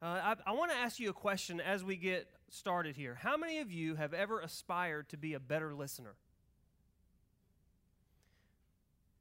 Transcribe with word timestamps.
Uh, 0.00 0.06
I, 0.46 0.50
I 0.50 0.52
want 0.52 0.70
to 0.70 0.76
ask 0.76 1.00
you 1.00 1.10
a 1.10 1.14
question 1.14 1.60
as 1.60 1.82
we 1.82 1.96
get 1.96 2.28
started 2.50 2.94
here. 2.94 3.16
How 3.20 3.36
many 3.36 3.58
of 3.58 3.72
you 3.72 3.96
have 3.96 4.14
ever 4.14 4.40
aspired 4.40 5.08
to 5.08 5.16
be 5.16 5.34
a 5.34 5.40
better 5.40 5.74
listener? 5.74 6.14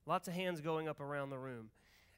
Lots 0.05 0.27
of 0.27 0.35
hands 0.35 0.61
going 0.61 0.87
up 0.87 0.99
around 0.99 1.31
the 1.31 1.39
room. 1.39 1.71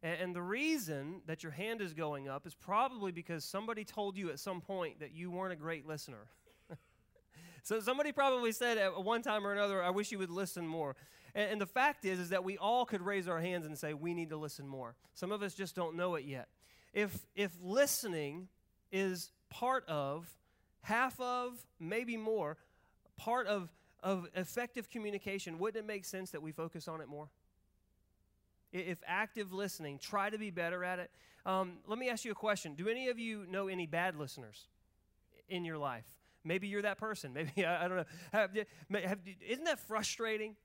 And, 0.03 0.21
and 0.21 0.35
the 0.35 0.41
reason 0.41 1.21
that 1.25 1.41
your 1.41 1.53
hand 1.53 1.81
is 1.81 1.93
going 1.93 2.27
up 2.27 2.45
is 2.45 2.53
probably 2.53 3.13
because 3.13 3.45
somebody 3.45 3.85
told 3.85 4.17
you 4.17 4.29
at 4.29 4.39
some 4.39 4.59
point 4.59 4.99
that 4.99 5.13
you 5.13 5.31
weren't 5.31 5.53
a 5.53 5.55
great 5.55 5.87
listener. 5.87 6.27
so 7.63 7.79
somebody 7.79 8.11
probably 8.11 8.51
said 8.51 8.77
at 8.77 9.03
one 9.03 9.21
time 9.21 9.47
or 9.47 9.53
another, 9.53 9.81
I 9.81 9.89
wish 9.89 10.11
you 10.11 10.19
would 10.19 10.29
listen 10.29 10.67
more. 10.67 10.97
And, 11.33 11.53
and 11.53 11.61
the 11.61 11.65
fact 11.65 12.03
is, 12.03 12.19
is 12.19 12.29
that 12.29 12.43
we 12.43 12.57
all 12.57 12.85
could 12.85 13.01
raise 13.01 13.29
our 13.29 13.39
hands 13.39 13.65
and 13.65 13.77
say, 13.77 13.93
we 13.93 14.13
need 14.13 14.31
to 14.31 14.37
listen 14.37 14.67
more. 14.67 14.95
Some 15.13 15.31
of 15.31 15.41
us 15.41 15.53
just 15.53 15.75
don't 15.75 15.95
know 15.95 16.15
it 16.15 16.25
yet. 16.25 16.49
If, 16.93 17.17
if 17.35 17.51
listening 17.61 18.47
is 18.91 19.31
part 19.49 19.87
of, 19.87 20.27
half 20.81 21.19
of, 21.19 21.53
maybe 21.79 22.17
more, 22.17 22.57
part 23.17 23.47
of, 23.47 23.69
of 24.01 24.27
effective 24.35 24.89
communication, 24.89 25.59
wouldn't 25.59 25.83
it 25.83 25.87
make 25.87 26.05
sense 26.05 26.31
that 26.31 26.41
we 26.41 26.51
focus 26.51 26.87
on 26.87 27.01
it 27.01 27.07
more? 27.07 27.29
If 28.71 28.99
active 29.05 29.51
listening, 29.51 29.99
try 29.99 30.29
to 30.29 30.37
be 30.37 30.51
better 30.51 30.83
at 30.83 30.99
it. 30.99 31.11
Um, 31.45 31.77
let 31.87 31.97
me 31.97 32.09
ask 32.09 32.25
you 32.25 32.31
a 32.31 32.35
question. 32.35 32.75
Do 32.75 32.87
any 32.87 33.09
of 33.09 33.17
you 33.17 33.45
know 33.49 33.67
any 33.67 33.87
bad 33.87 34.15
listeners 34.15 34.67
in 35.47 35.65
your 35.65 35.77
life? 35.77 36.05
Maybe 36.43 36.67
you're 36.67 36.83
that 36.83 36.97
person. 36.97 37.33
Maybe, 37.55 37.65
I, 37.65 37.85
I 37.85 37.87
don't 37.87 37.97
know. 37.97 38.05
Have, 38.31 38.51
have, 38.93 39.19
isn't 39.47 39.65
that 39.65 39.79
frustrating? 39.79 40.55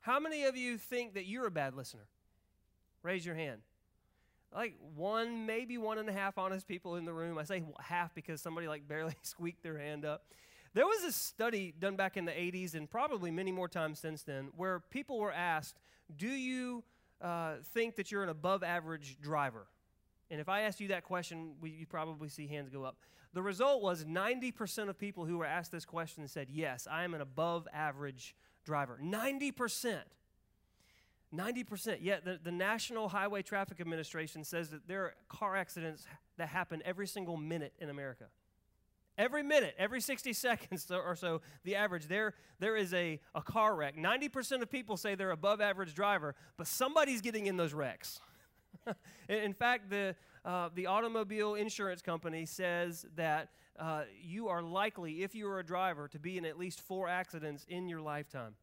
How 0.00 0.20
many 0.20 0.44
of 0.44 0.56
you 0.56 0.78
think 0.78 1.14
that 1.14 1.26
you're 1.26 1.46
a 1.46 1.50
bad 1.50 1.74
listener? 1.74 2.06
Raise 3.02 3.26
your 3.26 3.34
hand. 3.34 3.60
Like 4.54 4.74
one, 4.94 5.46
maybe 5.46 5.78
one 5.78 5.98
and 5.98 6.08
a 6.08 6.12
half 6.12 6.38
honest 6.38 6.66
people 6.66 6.96
in 6.96 7.04
the 7.04 7.12
room. 7.12 7.38
I 7.38 7.44
say 7.44 7.62
half 7.80 8.14
because 8.14 8.40
somebody 8.40 8.66
like 8.66 8.88
barely 8.88 9.14
squeaked 9.22 9.62
their 9.62 9.78
hand 9.78 10.04
up. 10.04 10.24
There 10.74 10.86
was 10.86 11.02
a 11.04 11.12
study 11.12 11.74
done 11.78 11.96
back 11.96 12.16
in 12.16 12.24
the 12.24 12.32
80s 12.32 12.74
and 12.74 12.90
probably 12.90 13.30
many 13.30 13.52
more 13.52 13.68
times 13.68 13.98
since 13.98 14.22
then 14.22 14.50
where 14.56 14.80
people 14.90 15.18
were 15.18 15.32
asked, 15.32 15.78
Do 16.14 16.28
you 16.28 16.84
uh, 17.20 17.56
think 17.72 17.96
that 17.96 18.10
you're 18.10 18.22
an 18.22 18.28
above 18.28 18.62
average 18.62 19.18
driver? 19.20 19.66
And 20.30 20.40
if 20.40 20.48
I 20.48 20.62
asked 20.62 20.80
you 20.80 20.88
that 20.88 21.04
question, 21.04 21.54
we, 21.60 21.70
you 21.70 21.86
probably 21.86 22.28
see 22.28 22.46
hands 22.46 22.68
go 22.68 22.84
up. 22.84 22.96
The 23.32 23.42
result 23.42 23.82
was 23.82 24.04
90% 24.04 24.88
of 24.88 24.98
people 24.98 25.24
who 25.24 25.38
were 25.38 25.46
asked 25.46 25.72
this 25.72 25.84
question 25.84 26.26
said, 26.28 26.48
Yes, 26.50 26.86
I 26.90 27.04
am 27.04 27.14
an 27.14 27.20
above 27.20 27.66
average 27.72 28.34
driver. 28.64 28.98
90%. 29.02 30.00
90%. 31.34 31.98
Yet 32.00 32.24
the, 32.24 32.38
the 32.42 32.52
National 32.52 33.08
Highway 33.08 33.42
Traffic 33.42 33.80
Administration 33.80 34.44
says 34.44 34.70
that 34.70 34.86
there 34.88 35.04
are 35.04 35.14
car 35.28 35.56
accidents 35.56 36.06
that 36.36 36.48
happen 36.48 36.82
every 36.84 37.06
single 37.06 37.36
minute 37.36 37.72
in 37.78 37.90
America. 37.90 38.24
Every 39.16 39.42
minute, 39.42 39.74
every 39.78 40.00
60 40.00 40.32
seconds 40.32 40.90
or 40.90 41.16
so, 41.16 41.40
the 41.64 41.74
average, 41.74 42.06
there, 42.06 42.34
there 42.60 42.76
is 42.76 42.94
a, 42.94 43.20
a 43.34 43.42
car 43.42 43.74
wreck. 43.74 43.96
90% 43.96 44.62
of 44.62 44.70
people 44.70 44.96
say 44.96 45.14
they're 45.14 45.32
above 45.32 45.60
average 45.60 45.94
driver, 45.94 46.34
but 46.56 46.66
somebody's 46.66 47.20
getting 47.20 47.46
in 47.46 47.56
those 47.56 47.74
wrecks. 47.74 48.20
in 49.28 49.52
fact, 49.52 49.90
the, 49.90 50.14
uh, 50.44 50.68
the 50.74 50.86
automobile 50.86 51.54
insurance 51.56 52.00
company 52.00 52.46
says 52.46 53.06
that 53.16 53.50
uh, 53.78 54.02
you 54.20 54.48
are 54.48 54.62
likely, 54.62 55.22
if 55.22 55.34
you 55.34 55.48
are 55.48 55.58
a 55.58 55.64
driver, 55.64 56.08
to 56.08 56.18
be 56.18 56.38
in 56.38 56.44
at 56.44 56.58
least 56.58 56.80
four 56.80 57.08
accidents 57.08 57.66
in 57.68 57.88
your 57.88 58.00
lifetime. 58.00 58.54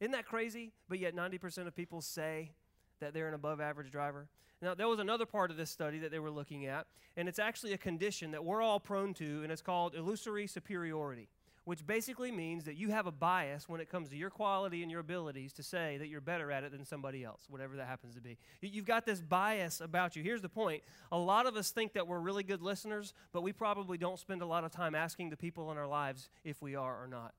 Isn't 0.00 0.12
that 0.12 0.26
crazy? 0.26 0.72
But 0.88 0.98
yet 0.98 1.14
90% 1.14 1.66
of 1.66 1.74
people 1.74 2.00
say 2.00 2.52
that 3.00 3.14
they're 3.14 3.28
an 3.28 3.34
above 3.34 3.60
average 3.60 3.90
driver. 3.90 4.28
Now, 4.60 4.74
there 4.74 4.88
was 4.88 4.98
another 4.98 5.26
part 5.26 5.50
of 5.50 5.56
this 5.56 5.70
study 5.70 6.00
that 6.00 6.10
they 6.10 6.18
were 6.18 6.30
looking 6.30 6.66
at, 6.66 6.86
and 7.16 7.28
it's 7.28 7.38
actually 7.38 7.72
a 7.72 7.78
condition 7.78 8.32
that 8.32 8.44
we're 8.44 8.60
all 8.62 8.80
prone 8.80 9.14
to, 9.14 9.42
and 9.42 9.52
it's 9.52 9.62
called 9.62 9.94
illusory 9.94 10.48
superiority, 10.48 11.28
which 11.64 11.86
basically 11.86 12.32
means 12.32 12.64
that 12.64 12.76
you 12.76 12.90
have 12.90 13.06
a 13.06 13.12
bias 13.12 13.68
when 13.68 13.80
it 13.80 13.88
comes 13.88 14.08
to 14.08 14.16
your 14.16 14.30
quality 14.30 14.82
and 14.82 14.90
your 14.90 14.98
abilities 14.98 15.52
to 15.52 15.62
say 15.62 15.96
that 15.98 16.08
you're 16.08 16.20
better 16.20 16.50
at 16.50 16.64
it 16.64 16.72
than 16.72 16.84
somebody 16.84 17.22
else, 17.22 17.42
whatever 17.48 17.76
that 17.76 17.86
happens 17.86 18.16
to 18.16 18.20
be. 18.20 18.36
You've 18.60 18.84
got 18.84 19.06
this 19.06 19.20
bias 19.20 19.80
about 19.80 20.16
you. 20.16 20.24
Here's 20.24 20.42
the 20.42 20.48
point 20.48 20.82
a 21.12 21.18
lot 21.18 21.46
of 21.46 21.54
us 21.56 21.70
think 21.70 21.92
that 21.92 22.08
we're 22.08 22.18
really 22.18 22.42
good 22.42 22.62
listeners, 22.62 23.14
but 23.32 23.42
we 23.42 23.52
probably 23.52 23.96
don't 23.96 24.18
spend 24.18 24.42
a 24.42 24.46
lot 24.46 24.64
of 24.64 24.72
time 24.72 24.96
asking 24.96 25.30
the 25.30 25.36
people 25.36 25.70
in 25.70 25.78
our 25.78 25.86
lives 25.86 26.30
if 26.42 26.60
we 26.60 26.74
are 26.74 27.00
or 27.00 27.06
not. 27.06 27.32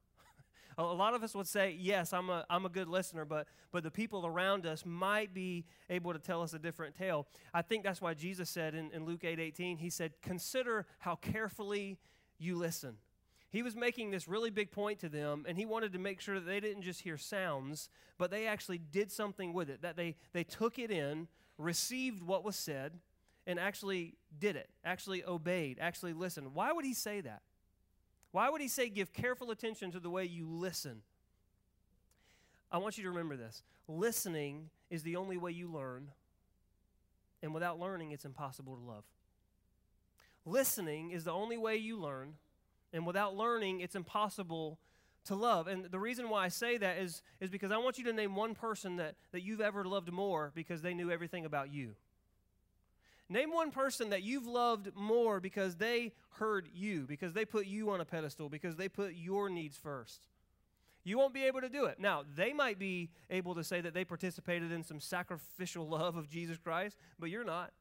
A 0.79 0.83
lot 0.83 1.13
of 1.13 1.23
us 1.23 1.35
would 1.35 1.47
say, 1.47 1.75
yes, 1.77 2.13
I'm 2.13 2.29
a, 2.29 2.45
I'm 2.49 2.65
a 2.65 2.69
good 2.69 2.87
listener, 2.87 3.25
but, 3.25 3.47
but 3.73 3.83
the 3.83 3.91
people 3.91 4.25
around 4.25 4.65
us 4.65 4.85
might 4.85 5.33
be 5.33 5.65
able 5.89 6.13
to 6.13 6.19
tell 6.19 6.41
us 6.41 6.53
a 6.53 6.59
different 6.59 6.95
tale. 6.95 7.27
I 7.53 7.61
think 7.61 7.83
that's 7.83 7.99
why 7.99 8.13
Jesus 8.13 8.49
said 8.49 8.73
in, 8.73 8.89
in 8.91 9.03
Luke 9.03 9.25
8 9.25 9.41
18, 9.41 9.77
he 9.77 9.89
said, 9.89 10.13
consider 10.21 10.85
how 10.99 11.15
carefully 11.15 11.99
you 12.37 12.55
listen. 12.55 12.95
He 13.49 13.61
was 13.61 13.75
making 13.75 14.11
this 14.11 14.29
really 14.29 14.51
big 14.51 14.71
point 14.71 14.99
to 14.99 15.09
them, 15.09 15.43
and 15.49 15.57
he 15.57 15.65
wanted 15.65 15.91
to 15.93 15.99
make 15.99 16.21
sure 16.21 16.35
that 16.35 16.45
they 16.45 16.61
didn't 16.61 16.83
just 16.83 17.01
hear 17.01 17.17
sounds, 17.17 17.89
but 18.17 18.31
they 18.31 18.47
actually 18.47 18.77
did 18.77 19.11
something 19.11 19.51
with 19.51 19.69
it, 19.69 19.81
that 19.81 19.97
they, 19.97 20.15
they 20.31 20.45
took 20.45 20.79
it 20.79 20.91
in, 20.91 21.27
received 21.57 22.23
what 22.23 22.45
was 22.45 22.55
said, 22.55 22.93
and 23.45 23.59
actually 23.59 24.15
did 24.37 24.55
it, 24.55 24.69
actually 24.85 25.25
obeyed, 25.25 25.77
actually 25.81 26.13
listened. 26.13 26.53
Why 26.53 26.71
would 26.71 26.85
he 26.85 26.93
say 26.93 27.19
that? 27.21 27.41
Why 28.31 28.49
would 28.49 28.61
he 28.61 28.67
say, 28.67 28.89
give 28.89 29.11
careful 29.11 29.51
attention 29.51 29.91
to 29.91 29.99
the 29.99 30.09
way 30.09 30.25
you 30.25 30.47
listen? 30.47 31.01
I 32.71 32.77
want 32.77 32.97
you 32.97 33.03
to 33.03 33.09
remember 33.09 33.35
this 33.35 33.63
listening 33.87 34.69
is 34.89 35.03
the 35.03 35.15
only 35.15 35.37
way 35.37 35.51
you 35.51 35.67
learn, 35.71 36.09
and 37.41 37.53
without 37.53 37.79
learning, 37.79 38.11
it's 38.11 38.25
impossible 38.25 38.75
to 38.75 38.81
love. 38.81 39.03
Listening 40.45 41.11
is 41.11 41.23
the 41.23 41.31
only 41.31 41.57
way 41.57 41.77
you 41.77 41.97
learn, 41.97 42.35
and 42.93 43.05
without 43.05 43.35
learning, 43.35 43.81
it's 43.81 43.95
impossible 43.95 44.79
to 45.25 45.35
love. 45.35 45.67
And 45.67 45.85
the 45.85 45.99
reason 45.99 46.29
why 46.29 46.45
I 46.45 46.47
say 46.49 46.77
that 46.77 46.97
is, 46.97 47.21
is 47.39 47.49
because 47.49 47.71
I 47.71 47.77
want 47.77 47.97
you 47.97 48.03
to 48.05 48.13
name 48.13 48.35
one 48.35 48.55
person 48.55 48.97
that, 48.97 49.15
that 49.31 49.41
you've 49.41 49.61
ever 49.61 49.83
loved 49.83 50.11
more 50.11 50.51
because 50.55 50.81
they 50.81 50.93
knew 50.93 51.11
everything 51.11 51.45
about 51.45 51.71
you. 51.71 51.95
Name 53.29 53.51
one 53.53 53.69
person 53.69 54.09
that 54.09 54.23
you've 54.23 54.47
loved 54.47 54.89
more 54.95 55.39
because 55.39 55.75
they 55.75 56.13
heard 56.31 56.67
you, 56.73 57.05
because 57.07 57.33
they 57.33 57.45
put 57.45 57.67
you 57.67 57.91
on 57.91 58.01
a 58.01 58.05
pedestal, 58.05 58.49
because 58.49 58.75
they 58.75 58.89
put 58.89 59.13
your 59.13 59.49
needs 59.49 59.77
first. 59.77 60.27
You 61.03 61.17
won't 61.17 61.33
be 61.33 61.45
able 61.45 61.61
to 61.61 61.69
do 61.69 61.85
it. 61.85 61.99
Now, 61.99 62.23
they 62.35 62.53
might 62.53 62.79
be 62.79 63.09
able 63.29 63.55
to 63.55 63.63
say 63.63 63.81
that 63.81 63.93
they 63.93 64.03
participated 64.03 64.71
in 64.71 64.83
some 64.83 64.99
sacrificial 64.99 65.87
love 65.87 66.17
of 66.17 66.27
Jesus 66.27 66.57
Christ, 66.57 66.97
but 67.19 67.29
you're 67.29 67.43
not. 67.43 67.71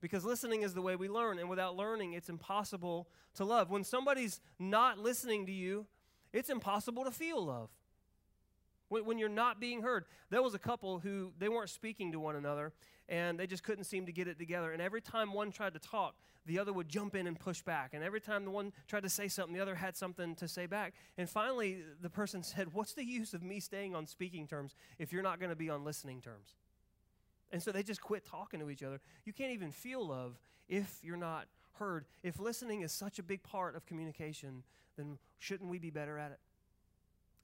Because 0.00 0.24
listening 0.24 0.62
is 0.62 0.74
the 0.74 0.82
way 0.82 0.96
we 0.96 1.08
learn, 1.08 1.38
and 1.38 1.48
without 1.48 1.76
learning, 1.76 2.12
it's 2.12 2.28
impossible 2.28 3.08
to 3.34 3.44
love. 3.44 3.70
When 3.70 3.84
somebody's 3.84 4.40
not 4.58 4.98
listening 4.98 5.46
to 5.46 5.52
you, 5.52 5.86
it's 6.32 6.50
impossible 6.50 7.04
to 7.04 7.10
feel 7.10 7.44
love 7.44 7.68
when, 9.00 9.18
you're 9.18 9.28
not 9.28 9.60
being 9.60 9.82
heard. 9.82 10.04
There 10.30 10.42
was 10.42 10.54
a 10.54 10.58
couple 10.58 10.98
who 11.00 11.32
they 11.38 11.48
weren't 11.48 11.70
speaking 11.70 12.12
to 12.12 12.20
one 12.20 12.36
another 12.36 12.72
and 13.08 13.38
they 13.38 13.46
just 13.46 13.62
couldn't 13.62 13.84
seem 13.84 14.06
to 14.06 14.12
get 14.12 14.28
it 14.28 14.38
together. 14.38 14.72
And 14.72 14.80
every 14.80 15.00
time 15.00 15.32
one 15.32 15.50
tried 15.50 15.74
to 15.74 15.78
talk, 15.78 16.14
the 16.46 16.58
other 16.58 16.72
would 16.72 16.88
jump 16.88 17.14
in 17.14 17.26
and 17.26 17.38
push 17.38 17.62
back. 17.62 17.94
And 17.94 18.02
every 18.02 18.20
time 18.20 18.44
the 18.44 18.50
one 18.50 18.72
tried 18.88 19.04
to 19.04 19.08
say 19.08 19.28
something, 19.28 19.54
the 19.54 19.60
other 19.60 19.74
had 19.74 19.96
something 19.96 20.34
to 20.36 20.48
say 20.48 20.66
back. 20.66 20.94
And 21.16 21.28
finally, 21.28 21.82
the 22.00 22.10
person 22.10 22.42
said, 22.42 22.72
What's 22.72 22.94
the 22.94 23.04
use 23.04 23.34
of 23.34 23.42
me 23.42 23.60
staying 23.60 23.94
on 23.94 24.06
speaking 24.06 24.46
terms 24.46 24.74
if 24.98 25.12
you're 25.12 25.22
not 25.22 25.38
going 25.38 25.50
to 25.50 25.56
be 25.56 25.70
on 25.70 25.84
listening 25.84 26.20
terms? 26.20 26.54
And 27.52 27.62
so 27.62 27.70
they 27.70 27.82
just 27.82 28.00
quit 28.00 28.24
talking 28.24 28.60
to 28.60 28.70
each 28.70 28.82
other. 28.82 29.00
You 29.24 29.32
can't 29.32 29.52
even 29.52 29.70
feel 29.70 30.06
love 30.06 30.40
if 30.68 30.98
you're 31.02 31.18
not 31.18 31.46
heard. 31.74 32.06
If 32.22 32.40
listening 32.40 32.80
is 32.80 32.92
such 32.92 33.18
a 33.18 33.22
big 33.22 33.42
part 33.42 33.76
of 33.76 33.84
communication, 33.84 34.62
then 34.96 35.18
shouldn't 35.38 35.68
we 35.68 35.78
be 35.78 35.90
better 35.90 36.18
at 36.18 36.32
it? 36.32 36.38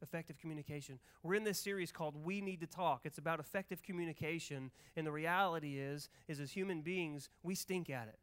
Effective 0.03 0.39
communication. 0.39 0.99
We're 1.23 1.35
in 1.35 1.45
this 1.45 1.59
series 1.59 1.93
called 1.93 2.15
We 2.17 2.41
Need 2.41 2.61
to 2.61 2.67
Talk. 2.67 3.03
It's 3.05 3.19
about 3.19 3.41
effective 3.41 3.83
communication, 3.83 4.71
and 4.97 5.07
the 5.07 5.13
reality 5.13 5.79
is 5.79 6.09
is 6.29 6.41
as 6.41 6.53
human 6.53 6.83
beings, 6.83 7.29
we 7.43 7.55
stink 7.55 7.91
at 7.91 8.09
it. 8.09 8.19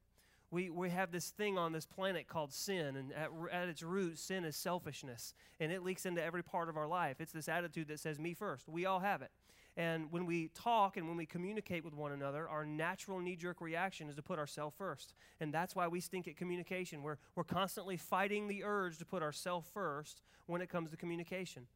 We, 0.52 0.69
we 0.69 0.90
have 0.91 1.12
this 1.12 1.31
thing 1.31 1.57
on 1.57 1.72
this 1.74 1.86
planet 1.86 2.27
called 2.27 2.54
sin, 2.54 2.95
and 2.95 3.12
at, 3.13 3.30
at 3.51 3.68
its 3.68 3.83
root, 3.83 4.18
sin 4.19 4.45
is 4.45 4.56
selfishness, 4.56 5.33
and 5.60 5.72
it 5.72 5.83
leaks 5.83 6.06
into 6.06 6.24
every 6.24 6.44
part 6.44 6.69
of 6.69 6.77
our 6.77 6.88
life. 6.88 7.18
It's 7.19 7.31
this 7.31 7.50
attitude 7.50 7.88
that 7.88 8.00
says, 8.00 8.19
Me 8.19 8.33
first. 8.33 8.69
We 8.69 8.86
all 8.86 9.00
have 9.00 9.22
it. 9.22 9.31
And 9.77 10.10
when 10.12 10.25
we 10.25 10.50
talk 10.50 10.95
and 10.95 11.07
when 11.07 11.18
we 11.18 11.25
communicate 11.25 11.83
with 11.83 11.94
one 11.94 12.13
another, 12.13 12.48
our 12.48 12.66
natural 12.66 13.19
knee 13.19 13.36
jerk 13.36 13.60
reaction 13.60 14.07
is 14.07 14.16
to 14.16 14.22
put 14.22 14.39
ourselves 14.39 14.75
first. 14.77 15.13
And 15.42 15.54
that's 15.54 15.75
why 15.75 15.88
we 15.88 16.00
stink 16.00 16.27
at 16.27 16.38
communication. 16.38 17.04
We're, 17.04 17.18
we're 17.36 17.44
constantly 17.44 17.98
fighting 17.98 18.48
the 18.48 18.63
urge 18.63 18.98
to 19.00 19.06
put 19.06 19.22
ourselves 19.22 19.68
first 19.74 20.22
when 20.45 20.62
it 20.62 20.69
comes 20.69 20.92
to 20.92 20.98
communication. 20.98 21.68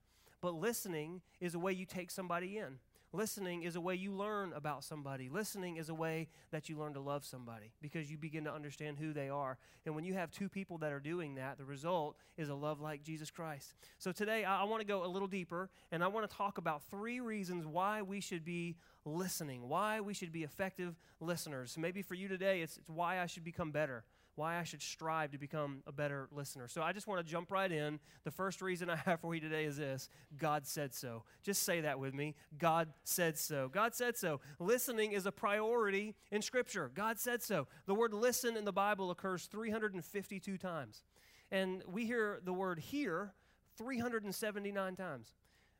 But 0.42 0.54
listening 0.54 1.22
is 1.42 1.56
a 1.56 1.60
way 1.60 1.74
you 1.74 1.86
take 1.86 2.10
somebody 2.10 2.58
in. 2.58 2.80
Listening 3.12 3.64
is 3.64 3.76
a 3.76 3.82
way 3.82 3.96
you 3.96 4.12
learn 4.12 4.54
about 4.54 4.84
somebody. 4.84 5.30
Listening 5.30 5.78
is 5.78 5.90
a 5.90 5.96
way 5.96 6.28
that 6.52 6.70
you 6.70 6.78
learn 6.78 6.94
to 6.94 7.00
love 7.00 7.26
somebody 7.26 7.72
because 7.82 8.12
you 8.12 8.18
begin 8.18 8.44
to 8.44 8.54
understand 8.54 8.98
who 9.00 9.14
they 9.14 9.30
are. 9.30 9.58
And 9.86 9.96
when 9.96 10.04
you 10.04 10.14
have 10.14 10.30
two 10.30 10.48
people 10.48 10.78
that 10.80 10.92
are 10.92 11.00
doing 11.00 11.36
that, 11.36 11.58
the 11.58 11.66
result 11.66 12.18
is 12.38 12.50
a 12.50 12.54
love 12.54 12.80
like 12.80 13.02
Jesus 13.02 13.32
Christ. 13.32 13.74
So 13.98 14.12
today, 14.12 14.44
I, 14.44 14.64
want 14.66 14.82
to 14.82 14.88
go 14.88 15.04
a 15.04 15.08
little 15.08 15.28
deeper 15.28 15.72
and 15.92 16.04
I 16.04 16.08
want 16.08 16.30
to 16.30 16.36
talk 16.36 16.60
about 16.60 16.84
three 16.84 17.20
reasons 17.20 17.66
why 17.66 18.04
we 18.04 18.22
should 18.22 18.46
be 18.46 18.78
listening, 19.06 19.68
why 19.68 20.02
we 20.02 20.14
should 20.14 20.32
be 20.32 20.44
effective 20.44 20.96
listeners. 21.20 21.78
Maybe 21.80 22.04
for 22.04 22.14
you 22.14 22.28
today, 22.28 22.62
it's, 22.62 22.78
it's 22.78 22.90
why 22.90 23.22
I 23.22 23.26
should 23.26 23.44
become 23.44 23.72
better 23.72 24.04
why 24.40 24.58
I 24.58 24.64
should 24.64 24.82
strive 24.82 25.32
to 25.32 25.38
become 25.38 25.84
a 25.86 25.92
better 25.92 26.30
listener. 26.32 26.70
So 26.70 26.82
I 26.82 26.94
just 26.94 27.08
want 27.08 27.20
to 27.20 27.30
jump 27.30 27.52
right 27.52 27.70
in. 27.70 28.00
The 28.24 28.32
first 28.32 28.62
reason 28.62 28.90
I 28.90 28.96
have 28.96 29.20
for 29.20 29.36
you 29.36 29.42
today 29.42 29.66
is 29.66 29.76
this 29.76 30.10
God 30.38 30.66
said 30.66 30.94
so. 30.94 31.24
Just 31.44 31.64
say 31.64 31.82
that 31.82 32.00
with 32.00 32.14
me. 32.14 32.36
God 32.58 32.88
said 33.04 33.38
so. 33.38 33.68
God 33.68 33.94
said 33.94 34.18
so. 34.18 34.40
Listening 34.58 35.12
is 35.12 35.26
a 35.26 35.32
priority 35.32 36.16
in 36.32 36.42
Scripture. 36.42 36.90
God 36.96 37.20
said 37.20 37.44
so. 37.44 37.68
The 37.86 37.94
word 37.94 38.14
listen 38.14 38.56
in 38.56 38.64
the 38.64 38.72
Bible 38.72 39.12
occurs 39.12 39.46
352 39.48 40.58
times. 40.58 41.04
And 41.52 41.84
we 41.86 42.06
hear 42.06 42.40
the 42.42 42.54
word 42.54 42.80
hear 42.80 43.34
379 43.78 44.96
times. 44.96 45.34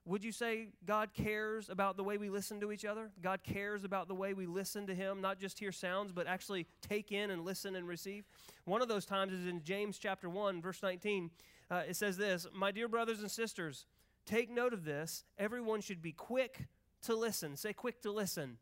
Would 0.10 0.24
you 0.24 0.32
say 0.32 0.70
God 0.88 1.14
cares 1.14 1.70
about 1.70 1.96
the 1.96 2.04
way 2.04 2.18
we 2.18 2.32
listen 2.32 2.60
to 2.62 2.72
each 2.72 2.84
other? 2.84 3.12
God 3.22 3.44
cares 3.44 3.84
about 3.84 4.08
the 4.08 4.16
way 4.16 4.34
we 4.34 4.48
listen 4.48 4.88
to 4.88 4.96
Him, 4.96 5.22
not 5.22 5.40
just 5.40 5.60
hear 5.60 5.72
sounds, 5.72 6.12
but 6.12 6.26
actually 6.26 6.66
take 6.82 7.12
in 7.12 7.30
and 7.30 7.46
listen 7.46 7.76
and 7.76 7.88
receive? 7.88 8.26
One 8.66 8.82
of 8.82 8.88
those 8.88 9.06
times 9.06 9.34
is 9.34 9.46
in 9.46 9.64
James 9.64 10.00
chapter 10.00 10.28
1, 10.28 10.64
verse 10.64 10.82
19. 10.82 11.30
Uh, 11.70 11.84
it 11.88 11.96
says 11.96 12.18
this 12.18 12.48
My 12.52 12.72
dear 12.72 12.88
brothers 12.88 13.20
and 13.20 13.30
sisters, 13.30 13.86
take 14.26 14.50
note 14.50 14.74
of 14.74 14.84
this. 14.84 15.26
Everyone 15.38 15.80
should 15.80 16.02
be 16.02 16.12
quick 16.12 16.66
to 17.04 17.16
listen. 17.16 17.56
Say 17.56 17.74
quick 17.74 18.02
to 18.02 18.12
listen. 18.12 18.58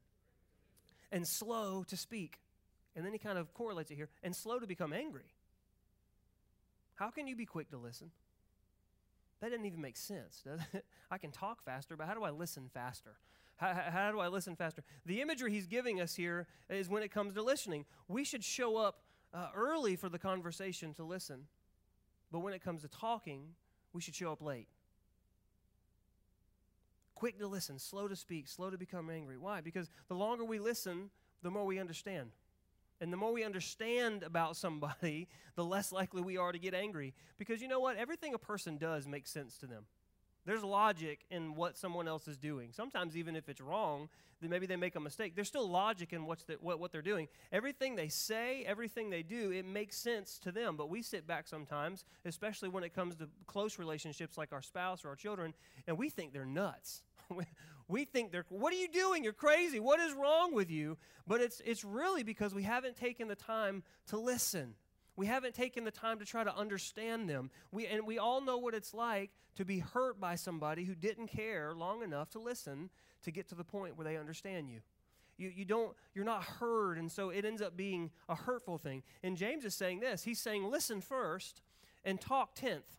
And 1.14 1.26
slow 1.26 1.86
to 1.88 1.96
speak. 1.96 2.40
And 2.94 3.06
then 3.06 3.14
he 3.14 3.20
kind 3.20 3.38
of 3.38 3.54
correlates 3.54 3.90
it 3.90 3.96
here 3.96 4.10
and 4.22 4.36
slow 4.36 4.60
to 4.60 4.68
become 4.68 4.92
angry. 4.92 5.32
How 6.96 7.10
can 7.10 7.26
you 7.26 7.38
be 7.38 7.46
quick 7.46 7.70
to 7.70 7.78
listen? 7.78 8.12
That 9.42 9.52
doesn't 9.52 9.66
even 9.66 9.82
make 9.82 9.98
sense, 9.98 10.42
does 10.44 10.60
it? 10.74 10.86
I 11.12 11.18
can 11.18 11.32
talk 11.32 11.62
faster, 11.64 11.96
but 11.96 12.08
how 12.08 12.14
do 12.14 12.24
I 12.24 12.32
listen 12.32 12.70
faster? 12.74 13.18
How, 13.58 13.74
how, 13.74 14.12
do 14.12 14.20
I 14.20 14.28
listen 14.28 14.56
faster? 14.56 14.84
The 15.06 15.22
imagery 15.22 15.52
he's 15.52 15.68
giving 15.68 16.00
us 16.00 16.16
here 16.16 16.48
is 16.70 16.90
when 16.90 17.04
it 17.04 17.12
comes 17.12 17.34
to 17.34 17.42
listening. 17.42 17.86
We 18.08 18.24
should 18.24 18.44
show 18.44 18.78
up 18.78 19.02
uh, 19.34 19.50
early 19.56 19.96
for 19.96 20.10
the 20.10 20.20
conversation 20.20 20.94
to 20.96 21.04
listen, 21.04 21.48
but 22.32 22.40
when 22.40 22.54
it 22.54 22.64
comes 22.64 22.82
to 22.84 22.88
talking, 22.88 23.50
we 23.94 24.02
should 24.02 24.16
show 24.16 24.32
up 24.32 24.42
late. 24.42 24.68
Quick 27.16 27.40
to 27.40 27.48
listen, 27.48 27.80
slow 27.80 28.08
to 28.08 28.16
speak, 28.16 28.48
slow 28.48 28.70
to 28.70 28.78
become 28.78 29.10
angry. 29.10 29.38
Why? 29.38 29.62
Because 29.62 29.90
the 30.08 30.14
longer 30.14 30.46
we 30.46 30.60
listen, 30.60 31.10
the 31.42 31.50
more 31.50 31.66
we 31.66 31.80
understand. 31.80 32.30
And 33.00 33.14
the 33.14 33.18
more 33.18 33.32
we 33.32 33.44
understand 33.44 34.24
about 34.24 34.56
somebody, 34.56 35.28
the 35.56 35.64
less 35.64 35.92
likely 35.92 36.22
we 36.22 36.38
are 36.38 36.52
to 36.52 36.60
get 36.60 36.74
angry. 36.74 37.14
Because 37.38 37.62
you 37.62 37.68
know 37.68 37.80
what? 37.80 37.98
Everything 37.98 38.34
a 38.34 38.40
person 38.40 38.78
does 38.78 39.08
makes 39.08 39.32
sense 39.32 39.58
to 39.60 39.68
them. 39.68 39.86
There's 40.46 40.64
logic 40.64 41.26
in 41.30 41.56
what 41.56 41.78
someone 41.78 42.08
else 42.08 42.26
is 42.30 42.38
doing. 42.38 42.70
Sometimes, 42.72 43.18
even 43.18 43.36
if 43.36 43.50
it's 43.50 43.60
wrong, 43.60 44.08
then 44.40 44.50
maybe 44.50 44.66
they 44.66 44.78
make 44.78 44.96
a 44.96 45.00
mistake. 45.00 45.36
There's 45.36 45.50
still 45.50 45.70
logic 45.70 46.14
in 46.14 46.26
what's 46.26 46.44
the, 46.44 46.54
what, 46.62 46.80
what 46.80 46.94
they're 46.94 47.02
doing. 47.02 47.28
Everything 47.52 47.96
they 47.96 48.08
say, 48.08 48.64
everything 48.66 49.10
they 49.10 49.24
do, 49.24 49.52
it 49.52 49.66
makes 49.66 49.98
sense 49.98 50.40
to 50.40 50.52
them. 50.54 50.78
But 50.78 50.90
we 50.90 51.02
sit 51.02 51.28
back 51.28 51.50
sometimes, 51.50 52.06
especially 52.24 52.70
when 52.70 52.86
it 52.86 52.94
comes 52.94 53.18
to 53.18 53.28
close 53.46 53.78
relationships 53.78 54.38
like 54.38 54.54
our 54.54 54.62
spouse 54.62 55.04
or 55.04 55.10
our 55.10 55.18
children, 55.18 55.54
and 55.86 55.98
we 55.98 56.10
think 56.10 56.32
they're 56.32 56.46
nuts. 56.46 57.02
we 57.88 58.06
think 58.06 58.32
they're, 58.32 58.46
what 58.50 58.74
are 58.74 58.78
you 58.78 58.90
doing? 58.90 59.24
You're 59.24 59.34
crazy. 59.34 59.80
What 59.80 60.00
is 60.00 60.14
wrong 60.14 60.54
with 60.54 60.70
you? 60.70 60.98
But 61.26 61.42
it's, 61.42 61.62
it's 61.66 61.84
really 61.84 62.24
because 62.24 62.54
we 62.54 62.64
haven't 62.64 62.98
taken 62.98 63.28
the 63.28 63.36
time 63.36 63.84
to 64.08 64.18
listen. 64.18 64.76
We 65.16 65.26
haven't 65.26 65.56
taken 65.56 65.84
the 65.84 65.92
time 65.92 66.20
to 66.20 66.26
try 66.26 66.44
to 66.44 66.56
understand 66.56 67.30
them. 67.30 67.50
We, 67.72 67.88
and 67.88 68.06
we 68.06 68.20
all 68.20 68.42
know 68.42 68.58
what 68.58 68.74
it's 68.74 68.94
like 68.94 69.32
to 69.56 69.66
be 69.66 69.80
hurt 69.80 70.20
by 70.20 70.36
somebody 70.36 70.84
who 70.84 70.96
didn't 70.96 71.28
care 71.28 71.74
long 71.74 72.04
enough 72.04 72.30
to 72.32 72.40
listen 72.40 72.90
to 73.24 73.32
get 73.32 73.48
to 73.50 73.56
the 73.56 73.64
point 73.64 73.98
where 73.98 74.06
they 74.06 74.18
understand 74.18 74.70
you. 74.70 74.82
You, 75.38 75.52
you 75.56 75.66
don't, 75.66 75.96
you're 76.14 76.26
not 76.26 76.44
heard, 76.44 76.98
and 76.98 77.12
so 77.12 77.30
it 77.30 77.46
ends 77.46 77.62
up 77.62 77.78
being 77.78 78.12
a 78.28 78.36
hurtful 78.36 78.78
thing. 78.78 79.04
And 79.24 79.38
James 79.38 79.66
is 79.66 79.76
saying 79.76 80.00
this. 80.00 80.24
He's 80.24 80.40
saying, 80.40 80.70
listen 80.70 81.00
first 81.02 81.62
and 82.04 82.20
talk 82.20 82.56
tenth. 82.56 82.98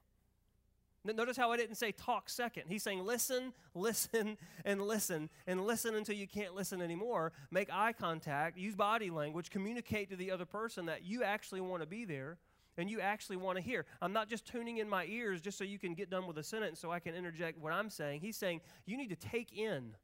Notice 1.16 1.36
how 1.36 1.52
I 1.52 1.56
didn't 1.56 1.76
say 1.76 1.92
talk 1.92 2.28
second. 2.28 2.64
He's 2.68 2.82
saying 2.82 3.04
listen, 3.04 3.52
listen, 3.74 4.36
and 4.64 4.82
listen, 4.82 5.30
and 5.46 5.64
listen 5.64 5.94
until 5.94 6.14
you 6.14 6.26
can't 6.26 6.54
listen 6.54 6.80
anymore. 6.82 7.32
Make 7.50 7.68
eye 7.72 7.92
contact, 7.92 8.58
use 8.58 8.74
body 8.74 9.10
language, 9.10 9.50
communicate 9.50 10.10
to 10.10 10.16
the 10.16 10.30
other 10.30 10.44
person 10.46 10.86
that 10.86 11.04
you 11.04 11.22
actually 11.22 11.60
want 11.60 11.82
to 11.82 11.86
be 11.86 12.04
there 12.04 12.38
and 12.76 12.88
you 12.88 13.00
actually 13.00 13.36
want 13.36 13.56
to 13.56 13.62
hear. 13.62 13.84
I'm 14.00 14.12
not 14.12 14.28
just 14.28 14.46
tuning 14.46 14.78
in 14.78 14.88
my 14.88 15.04
ears 15.06 15.40
just 15.40 15.58
so 15.58 15.64
you 15.64 15.78
can 15.78 15.94
get 15.94 16.10
done 16.10 16.26
with 16.26 16.38
a 16.38 16.44
sentence 16.44 16.78
so 16.78 16.90
I 16.90 17.00
can 17.00 17.14
interject 17.14 17.58
what 17.58 17.72
I'm 17.72 17.90
saying. 17.90 18.20
He's 18.20 18.36
saying 18.36 18.60
you 18.86 18.96
need 18.96 19.10
to 19.10 19.16
take 19.16 19.52
in 19.52 19.94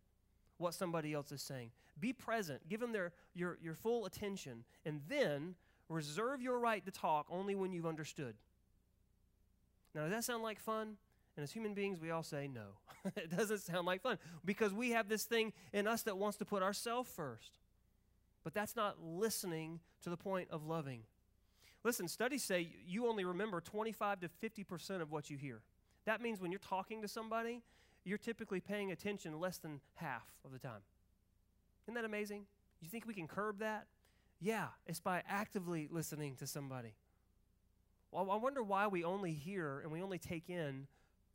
what 0.58 0.74
somebody 0.74 1.12
else 1.12 1.32
is 1.32 1.42
saying. 1.42 1.70
Be 2.00 2.12
present, 2.12 2.68
give 2.68 2.80
them 2.80 2.92
their, 2.92 3.12
your, 3.34 3.58
your 3.62 3.74
full 3.74 4.06
attention, 4.06 4.64
and 4.84 5.00
then 5.08 5.54
reserve 5.88 6.42
your 6.42 6.58
right 6.58 6.84
to 6.84 6.90
talk 6.90 7.26
only 7.30 7.54
when 7.54 7.72
you've 7.72 7.86
understood. 7.86 8.34
Now, 9.94 10.02
does 10.02 10.10
that 10.10 10.24
sound 10.24 10.42
like 10.42 10.58
fun? 10.58 10.96
And 11.36 11.42
as 11.42 11.52
human 11.52 11.74
beings, 11.74 12.00
we 12.00 12.10
all 12.10 12.22
say 12.22 12.48
no. 12.48 12.78
it 13.16 13.30
doesn't 13.36 13.60
sound 13.60 13.86
like 13.86 14.02
fun 14.02 14.18
because 14.44 14.72
we 14.72 14.90
have 14.90 15.08
this 15.08 15.24
thing 15.24 15.52
in 15.72 15.86
us 15.86 16.02
that 16.02 16.16
wants 16.16 16.38
to 16.38 16.44
put 16.44 16.62
ourselves 16.62 17.10
first. 17.10 17.58
But 18.44 18.54
that's 18.54 18.76
not 18.76 19.02
listening 19.02 19.80
to 20.02 20.10
the 20.10 20.16
point 20.16 20.48
of 20.50 20.66
loving. 20.66 21.02
Listen, 21.82 22.08
studies 22.08 22.42
say 22.42 22.68
you 22.86 23.06
only 23.06 23.24
remember 23.24 23.60
25 23.60 24.20
to 24.20 24.28
50% 24.42 25.00
of 25.00 25.10
what 25.10 25.28
you 25.28 25.36
hear. 25.36 25.62
That 26.06 26.20
means 26.20 26.40
when 26.40 26.50
you're 26.50 26.58
talking 26.60 27.02
to 27.02 27.08
somebody, 27.08 27.62
you're 28.04 28.18
typically 28.18 28.60
paying 28.60 28.92
attention 28.92 29.38
less 29.40 29.58
than 29.58 29.80
half 29.94 30.26
of 30.44 30.52
the 30.52 30.58
time. 30.58 30.82
Isn't 31.84 31.94
that 31.94 32.04
amazing? 32.04 32.46
You 32.80 32.88
think 32.88 33.06
we 33.06 33.14
can 33.14 33.26
curb 33.26 33.58
that? 33.58 33.86
Yeah, 34.40 34.68
it's 34.86 35.00
by 35.00 35.22
actively 35.28 35.88
listening 35.90 36.36
to 36.36 36.46
somebody. 36.46 36.94
Well, 38.14 38.30
I 38.30 38.36
wonder 38.36 38.62
why 38.62 38.86
we 38.86 39.02
only 39.02 39.32
hear 39.32 39.80
and 39.80 39.90
we 39.90 40.00
only 40.00 40.18
take 40.18 40.48
in 40.48 40.86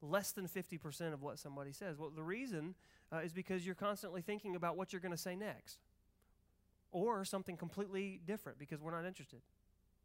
less 0.01 0.31
than 0.31 0.47
50% 0.47 1.11
of 1.11 1.21
what 1.21 1.37
somebody 1.37 1.73
says. 1.73 1.97
Well, 1.97 2.09
the 2.09 2.23
reason 2.23 2.73
uh, 3.11 3.17
is 3.17 3.33
because 3.33 3.65
you're 3.65 3.75
constantly 3.75 4.21
thinking 4.21 4.55
about 4.55 4.77
what 4.77 4.93
you're 4.93 5.01
going 5.01 5.11
to 5.11 5.17
say 5.17 5.35
next 5.35 5.79
or 6.93 7.25
something 7.25 7.57
completely 7.57 8.21
different 8.25 8.57
because 8.57 8.81
we're 8.81 8.93
not 8.95 9.05
interested. 9.05 9.41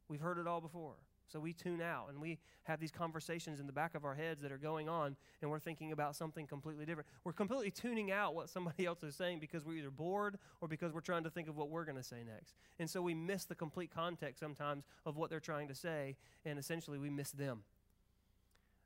We've 0.09 0.21
heard 0.21 0.37
it 0.37 0.49
all 0.49 0.61
before. 0.61 0.95
So 1.27 1.41
we 1.41 1.53
tune 1.53 1.81
out 1.81 2.09
and 2.11 2.21
we 2.21 2.39
have 2.65 2.81
these 2.81 2.91
conversations 2.91 3.61
in 3.61 3.67
the 3.67 3.73
back 3.73 3.95
of 3.95 4.05
our 4.05 4.15
heads 4.15 4.43
that 4.43 4.53
are 4.53 4.59
going 4.59 4.89
on 4.89 5.17
and 5.43 5.51
we're 5.51 5.59
thinking 5.59 5.93
about 5.93 6.17
something 6.17 6.47
completely 6.47 6.85
different. 6.85 7.09
We're 7.25 7.33
completely 7.33 7.71
tuning 7.71 8.13
out 8.13 8.35
what 8.35 8.49
somebody 8.49 8.87
else 8.87 9.03
is 9.03 9.17
saying 9.17 9.41
because 9.41 9.65
we're 9.65 9.79
either 9.79 9.91
bored 9.91 10.39
or 10.61 10.69
because 10.69 10.93
we're 10.93 11.01
trying 11.01 11.25
to 11.25 11.31
think 11.31 11.49
of 11.49 11.57
what 11.57 11.71
we're 11.71 11.85
going 11.85 11.97
to 11.97 12.03
say 12.03 12.23
next. 12.25 12.55
And 12.79 12.89
so 12.89 13.03
we 13.03 13.15
miss 13.15 13.45
the 13.45 13.55
complete 13.55 13.91
context 13.95 14.41
sometimes 14.41 14.85
of 15.07 15.17
what 15.17 15.31
they're 15.31 15.41
trying 15.41 15.69
to 15.69 15.75
say 15.75 16.17
and 16.45 16.59
essentially 16.59 16.99
we 16.99 17.11
miss 17.11 17.31
them. 17.31 17.63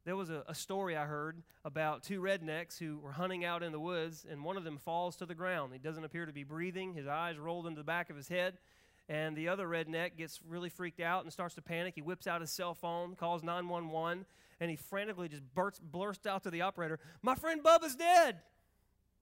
There 0.05 0.17
was 0.17 0.31
a, 0.31 0.43
a 0.49 0.55
story 0.55 0.97
I 0.97 1.05
heard 1.05 1.43
about 1.67 2.03
two 2.03 2.23
rednecks 2.23 2.79
who 2.79 2.99
were 2.99 3.13
hunting 3.13 3.45
out 3.45 3.63
in 3.63 3.73
the 3.73 3.81
woods 3.81 4.25
and 4.31 4.43
one 4.43 4.57
of 4.57 4.65
them 4.65 4.79
falls 4.79 5.17
to 5.17 5.27
the 5.27 5.35
ground. 5.35 5.73
He 5.73 5.79
doesn't 5.79 6.05
appear 6.05 6.25
to 6.25 6.33
be 6.33 6.45
breathing, 6.45 6.95
his 6.95 7.07
eyes 7.07 7.37
rolled 7.37 7.67
into 7.67 7.81
the 7.81 7.85
back 7.85 8.09
of 8.09 8.17
his 8.17 8.29
head 8.29 8.59
and 9.09 9.37
the 9.37 9.49
other 9.49 9.67
redneck 9.67 10.17
gets 10.17 10.41
really 10.47 10.69
freaked 10.69 11.01
out 11.01 11.25
and 11.25 11.33
starts 11.33 11.55
to 11.55 11.63
panic. 11.63 11.95
He 11.95 12.03
whips 12.03 12.27
out 12.27 12.41
his 12.41 12.51
cell 12.51 12.75
phone, 12.75 13.15
calls 13.15 13.43
911, 13.43 14.27
and 14.61 14.71
he 14.71 14.77
frantically 14.77 15.29
just 15.29 15.43
bursts, 15.55 15.81
blurts 15.81 16.27
out 16.27 16.43
to 16.43 16.51
the 16.51 16.63
operator, 16.63 16.99
My 17.23 17.35
friend 17.35 17.63
Bubba's 17.63 17.97
dead. 17.97 18.41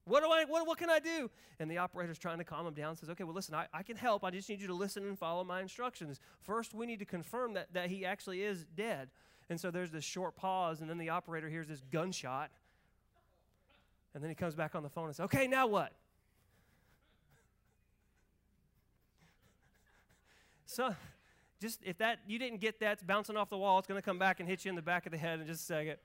What 0.05 0.23
do 0.23 0.31
I 0.31 0.45
what, 0.45 0.67
what 0.67 0.79
can 0.79 0.89
I 0.89 1.01
do? 1.01 1.31
And 1.59 1.69
the 1.71 1.79
operator's 1.79 2.19
trying 2.19 2.39
to 2.39 2.45
calm 2.45 2.67
him 2.67 2.75
down 2.75 2.97
says, 2.97 3.11
Okay, 3.11 3.25
well 3.25 3.35
listen, 3.35 3.55
I, 3.55 3.67
I 3.73 3.83
can 3.83 3.97
help. 3.97 4.25
I 4.25 4.31
just 4.31 4.49
need 4.49 4.61
you 4.61 4.69
to 4.69 4.75
listen 4.75 5.05
and 5.05 5.19
follow 5.19 5.45
my 5.45 5.61
instructions. 5.61 6.21
First, 6.43 6.75
we 6.75 6.87
need 6.87 7.01
to 7.01 7.05
confirm 7.05 7.55
that, 7.55 7.73
that 7.75 7.91
he 7.91 8.05
actually 8.05 8.43
is 8.43 8.65
dead. 8.77 9.09
And 9.49 9.61
so 9.61 9.71
there's 9.71 9.91
this 9.91 10.05
short 10.05 10.37
pause, 10.37 10.81
and 10.81 10.91
then 10.91 10.99
the 10.99 11.11
operator 11.11 11.49
hears 11.49 11.69
this 11.69 11.83
gunshot. 11.93 12.51
And 14.15 14.23
then 14.23 14.31
he 14.31 14.35
comes 14.35 14.55
back 14.55 14.75
on 14.75 14.83
the 14.83 14.89
phone 14.89 15.07
and 15.07 15.15
says, 15.17 15.25
Okay, 15.25 15.47
now 15.47 15.67
what? 15.67 15.93
So, 20.67 20.95
just 21.61 21.81
if 21.85 21.99
that 21.99 22.19
you 22.27 22.39
didn't 22.39 22.61
get 22.61 22.81
that, 22.81 22.95
it's 22.95 23.03
bouncing 23.03 23.37
off 23.37 23.49
the 23.49 23.57
wall. 23.57 23.79
It's 23.79 23.89
going 23.89 24.01
to 24.01 24.05
come 24.05 24.19
back 24.19 24.41
and 24.41 24.49
hit 24.49 24.65
you 24.65 24.69
in 24.69 24.75
the 24.75 24.83
back 24.83 25.07
of 25.07 25.13
the 25.13 25.19
head 25.19 25.41
in 25.41 25.47
just 25.47 25.63
a 25.63 25.65
second. 25.65 25.97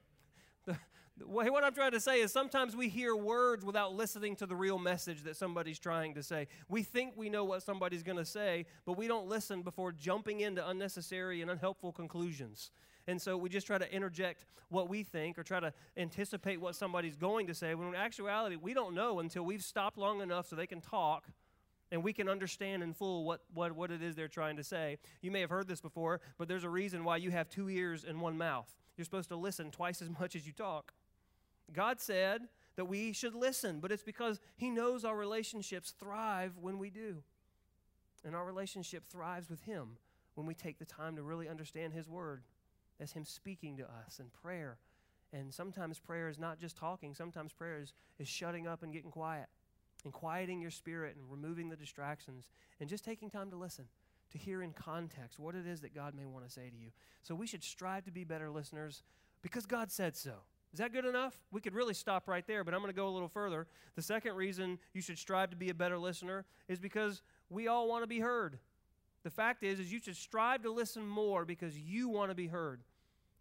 The, 0.65 0.77
the, 1.17 1.27
what 1.27 1.63
I'm 1.63 1.73
trying 1.73 1.91
to 1.91 1.99
say 1.99 2.21
is 2.21 2.31
sometimes 2.31 2.75
we 2.75 2.87
hear 2.87 3.15
words 3.15 3.65
without 3.65 3.95
listening 3.95 4.35
to 4.37 4.45
the 4.45 4.55
real 4.55 4.77
message 4.77 5.23
that 5.23 5.35
somebody's 5.35 5.79
trying 5.79 6.13
to 6.13 6.23
say. 6.23 6.47
We 6.69 6.83
think 6.83 7.13
we 7.17 7.29
know 7.29 7.43
what 7.43 7.63
somebody's 7.63 8.03
going 8.03 8.19
to 8.19 8.25
say, 8.25 8.65
but 8.85 8.97
we 8.97 9.07
don't 9.07 9.27
listen 9.27 9.63
before 9.63 9.91
jumping 9.91 10.41
into 10.41 10.65
unnecessary 10.65 11.41
and 11.41 11.49
unhelpful 11.49 11.91
conclusions. 11.91 12.71
And 13.07 13.19
so 13.19 13.35
we 13.35 13.49
just 13.49 13.65
try 13.65 13.79
to 13.79 13.91
interject 13.93 14.45
what 14.69 14.89
we 14.89 15.03
think 15.03 15.37
or 15.37 15.43
try 15.43 15.59
to 15.59 15.73
anticipate 15.97 16.61
what 16.61 16.75
somebody's 16.75 17.15
going 17.15 17.47
to 17.47 17.55
say. 17.55 17.73
When 17.75 17.89
in 17.89 17.95
actuality, 17.95 18.55
we 18.55 18.73
don't 18.73 18.93
know 18.93 19.19
until 19.19 19.43
we've 19.43 19.63
stopped 19.63 19.97
long 19.97 20.21
enough 20.21 20.47
so 20.47 20.55
they 20.55 20.67
can 20.67 20.81
talk 20.81 21.25
and 21.91 22.03
we 22.03 22.13
can 22.13 22.29
understand 22.29 22.81
in 22.83 22.93
full 22.93 23.25
what, 23.25 23.41
what, 23.53 23.73
what 23.73 23.91
it 23.91 24.01
is 24.01 24.15
they're 24.15 24.29
trying 24.29 24.55
to 24.57 24.63
say. 24.63 24.97
You 25.21 25.29
may 25.29 25.41
have 25.41 25.49
heard 25.49 25.67
this 25.67 25.81
before, 25.81 26.21
but 26.37 26.47
there's 26.47 26.63
a 26.63 26.69
reason 26.69 27.03
why 27.03 27.17
you 27.17 27.31
have 27.31 27.49
two 27.49 27.69
ears 27.69 28.05
and 28.07 28.21
one 28.21 28.37
mouth. 28.37 28.73
You're 28.95 29.05
supposed 29.05 29.29
to 29.29 29.35
listen 29.35 29.71
twice 29.71 30.01
as 30.01 30.09
much 30.19 30.35
as 30.35 30.47
you 30.47 30.53
talk. 30.53 30.93
God 31.73 31.99
said 31.99 32.43
that 32.77 32.85
we 32.85 33.11
should 33.11 33.35
listen, 33.35 33.79
but 33.79 33.91
it's 33.91 34.03
because 34.03 34.39
He 34.55 34.69
knows 34.69 35.03
our 35.03 35.15
relationships 35.15 35.93
thrive 35.99 36.53
when 36.59 36.79
we 36.79 36.89
do. 36.89 37.23
And 38.23 38.35
our 38.35 38.45
relationship 38.45 39.05
thrives 39.07 39.49
with 39.49 39.61
Him 39.63 39.97
when 40.35 40.47
we 40.47 40.53
take 40.53 40.79
the 40.79 40.85
time 40.85 41.15
to 41.17 41.23
really 41.23 41.49
understand 41.49 41.93
His 41.93 42.07
Word 42.07 42.43
as 42.99 43.11
Him 43.11 43.25
speaking 43.25 43.77
to 43.77 43.83
us 43.83 44.19
in 44.19 44.27
prayer. 44.41 44.77
And 45.33 45.53
sometimes 45.53 45.99
prayer 45.99 46.29
is 46.29 46.37
not 46.37 46.59
just 46.59 46.77
talking, 46.77 47.13
sometimes 47.13 47.51
prayer 47.51 47.79
is, 47.81 47.93
is 48.19 48.27
shutting 48.27 48.67
up 48.67 48.83
and 48.83 48.93
getting 48.93 49.11
quiet 49.11 49.47
and 50.03 50.13
quieting 50.13 50.61
your 50.61 50.71
spirit 50.71 51.15
and 51.15 51.29
removing 51.29 51.69
the 51.69 51.75
distractions 51.75 52.47
and 52.79 52.89
just 52.89 53.05
taking 53.05 53.29
time 53.29 53.49
to 53.51 53.55
listen, 53.55 53.85
to 54.31 54.37
hear 54.37 54.61
in 54.61 54.73
context 54.73 55.39
what 55.39 55.55
it 55.55 55.67
is 55.67 55.81
that 55.81 55.93
God 55.93 56.15
may 56.15 56.25
want 56.25 56.45
to 56.45 56.51
say 56.51 56.69
to 56.69 56.77
you. 56.77 56.91
So 57.23 57.35
we 57.35 57.47
should 57.47 57.63
strive 57.63 58.05
to 58.05 58.11
be 58.11 58.23
better 58.23 58.49
listeners 58.49 59.03
because 59.41 59.65
God 59.65 59.91
said 59.91 60.15
so. 60.15 60.33
Is 60.73 60.79
that 60.79 60.93
good 60.93 61.05
enough? 61.05 61.37
We 61.51 61.59
could 61.59 61.73
really 61.73 61.93
stop 61.93 62.29
right 62.29 62.45
there, 62.47 62.63
but 62.63 62.73
I'm 62.73 62.79
going 62.79 62.93
to 62.93 62.95
go 62.95 63.09
a 63.09 63.11
little 63.11 63.27
further. 63.27 63.67
The 63.95 64.01
second 64.01 64.35
reason 64.35 64.79
you 64.93 65.01
should 65.01 65.17
strive 65.17 65.49
to 65.49 65.57
be 65.57 65.69
a 65.69 65.73
better 65.73 65.99
listener 65.99 66.45
is 66.69 66.79
because 66.79 67.21
we 67.49 67.67
all 67.67 67.89
want 67.89 68.03
to 68.03 68.07
be 68.07 68.19
heard. 68.19 68.57
The 69.23 69.29
fact 69.29 69.63
is 69.63 69.79
is 69.79 69.91
you 69.91 69.99
should 69.99 70.15
strive 70.15 70.63
to 70.63 70.71
listen 70.71 71.05
more 71.05 71.43
because 71.43 71.77
you 71.77 72.07
want 72.07 72.31
to 72.31 72.35
be 72.35 72.47
heard. 72.47 72.81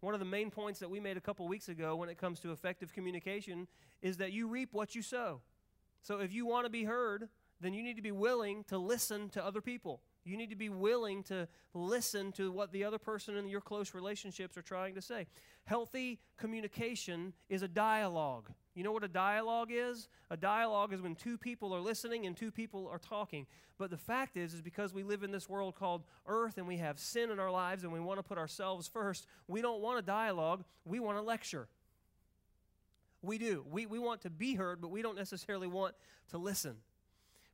One 0.01 0.13
of 0.13 0.19
the 0.19 0.25
main 0.25 0.51
points 0.51 0.79
that 0.79 0.89
we 0.89 0.99
made 0.99 1.15
a 1.15 1.21
couple 1.21 1.47
weeks 1.47 1.69
ago 1.69 1.95
when 1.95 2.09
it 2.09 2.17
comes 2.17 2.39
to 2.41 2.51
effective 2.51 2.91
communication 2.91 3.67
is 4.01 4.17
that 4.17 4.33
you 4.33 4.47
reap 4.47 4.73
what 4.73 4.93
you 4.95 5.01
sow. 5.01 5.41
So 6.01 6.19
if 6.19 6.33
you 6.33 6.45
want 6.45 6.65
to 6.65 6.69
be 6.69 6.83
heard, 6.83 7.29
then 7.59 7.73
you 7.73 7.83
need 7.83 7.95
to 7.95 8.01
be 8.01 8.11
willing 8.11 8.63
to 8.65 8.77
listen 8.77 9.29
to 9.29 9.45
other 9.45 9.61
people. 9.61 10.01
You 10.23 10.37
need 10.37 10.49
to 10.49 10.55
be 10.55 10.69
willing 10.69 11.23
to 11.23 11.47
listen 11.73 12.31
to 12.33 12.51
what 12.51 12.71
the 12.71 12.83
other 12.83 12.99
person 12.99 13.37
in 13.37 13.47
your 13.47 13.61
close 13.61 13.93
relationships 13.93 14.57
are 14.57 14.61
trying 14.61 14.95
to 14.95 15.01
say. 15.01 15.27
Healthy 15.65 16.19
communication 16.37 17.33
is 17.49 17.61
a 17.63 17.67
dialogue. 17.67 18.49
You 18.75 18.83
know 18.83 18.91
what 18.91 19.03
a 19.03 19.09
dialogue 19.09 19.69
is? 19.71 20.07
A 20.29 20.37
dialogue 20.37 20.93
is 20.93 21.01
when 21.01 21.15
two 21.15 21.37
people 21.37 21.73
are 21.73 21.81
listening 21.81 22.25
and 22.25 22.37
two 22.37 22.51
people 22.51 22.87
are 22.87 22.99
talking. 22.99 23.45
But 23.77 23.89
the 23.89 23.97
fact 23.97 24.37
is 24.37 24.53
is 24.53 24.61
because 24.61 24.93
we 24.93 25.03
live 25.03 25.23
in 25.23 25.31
this 25.31 25.49
world 25.49 25.75
called 25.75 26.03
earth 26.27 26.57
and 26.57 26.67
we 26.67 26.77
have 26.77 26.99
sin 26.99 27.31
in 27.31 27.39
our 27.39 27.51
lives 27.51 27.83
and 27.83 27.91
we 27.91 27.99
want 27.99 28.19
to 28.19 28.23
put 28.23 28.37
ourselves 28.37 28.87
first, 28.87 29.27
we 29.47 29.61
don't 29.61 29.81
want 29.81 29.99
a 29.99 30.03
dialogue, 30.03 30.63
we 30.85 30.99
want 30.99 31.17
a 31.17 31.21
lecture. 31.21 31.67
We 33.21 33.37
do. 33.37 33.65
We, 33.69 33.85
we 33.85 33.99
want 33.99 34.21
to 34.21 34.29
be 34.29 34.55
heard, 34.55 34.81
but 34.81 34.89
we 34.89 35.01
don't 35.01 35.17
necessarily 35.17 35.67
want 35.67 35.95
to 36.29 36.37
listen. 36.37 36.77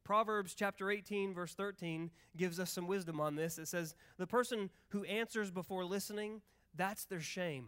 Proverbs 0.03 0.55
chapter 0.55 0.89
18, 0.89 1.33
verse 1.33 1.53
13, 1.53 2.09
gives 2.37 2.59
us 2.59 2.71
some 2.71 2.87
wisdom 2.87 3.19
on 3.19 3.35
this. 3.35 3.57
It 3.57 3.67
says, 3.67 3.93
The 4.17 4.27
person 4.27 4.69
who 4.89 5.03
answers 5.03 5.51
before 5.51 5.83
listening, 5.83 6.41
that's 6.75 7.03
their 7.05 7.19
shame. 7.19 7.67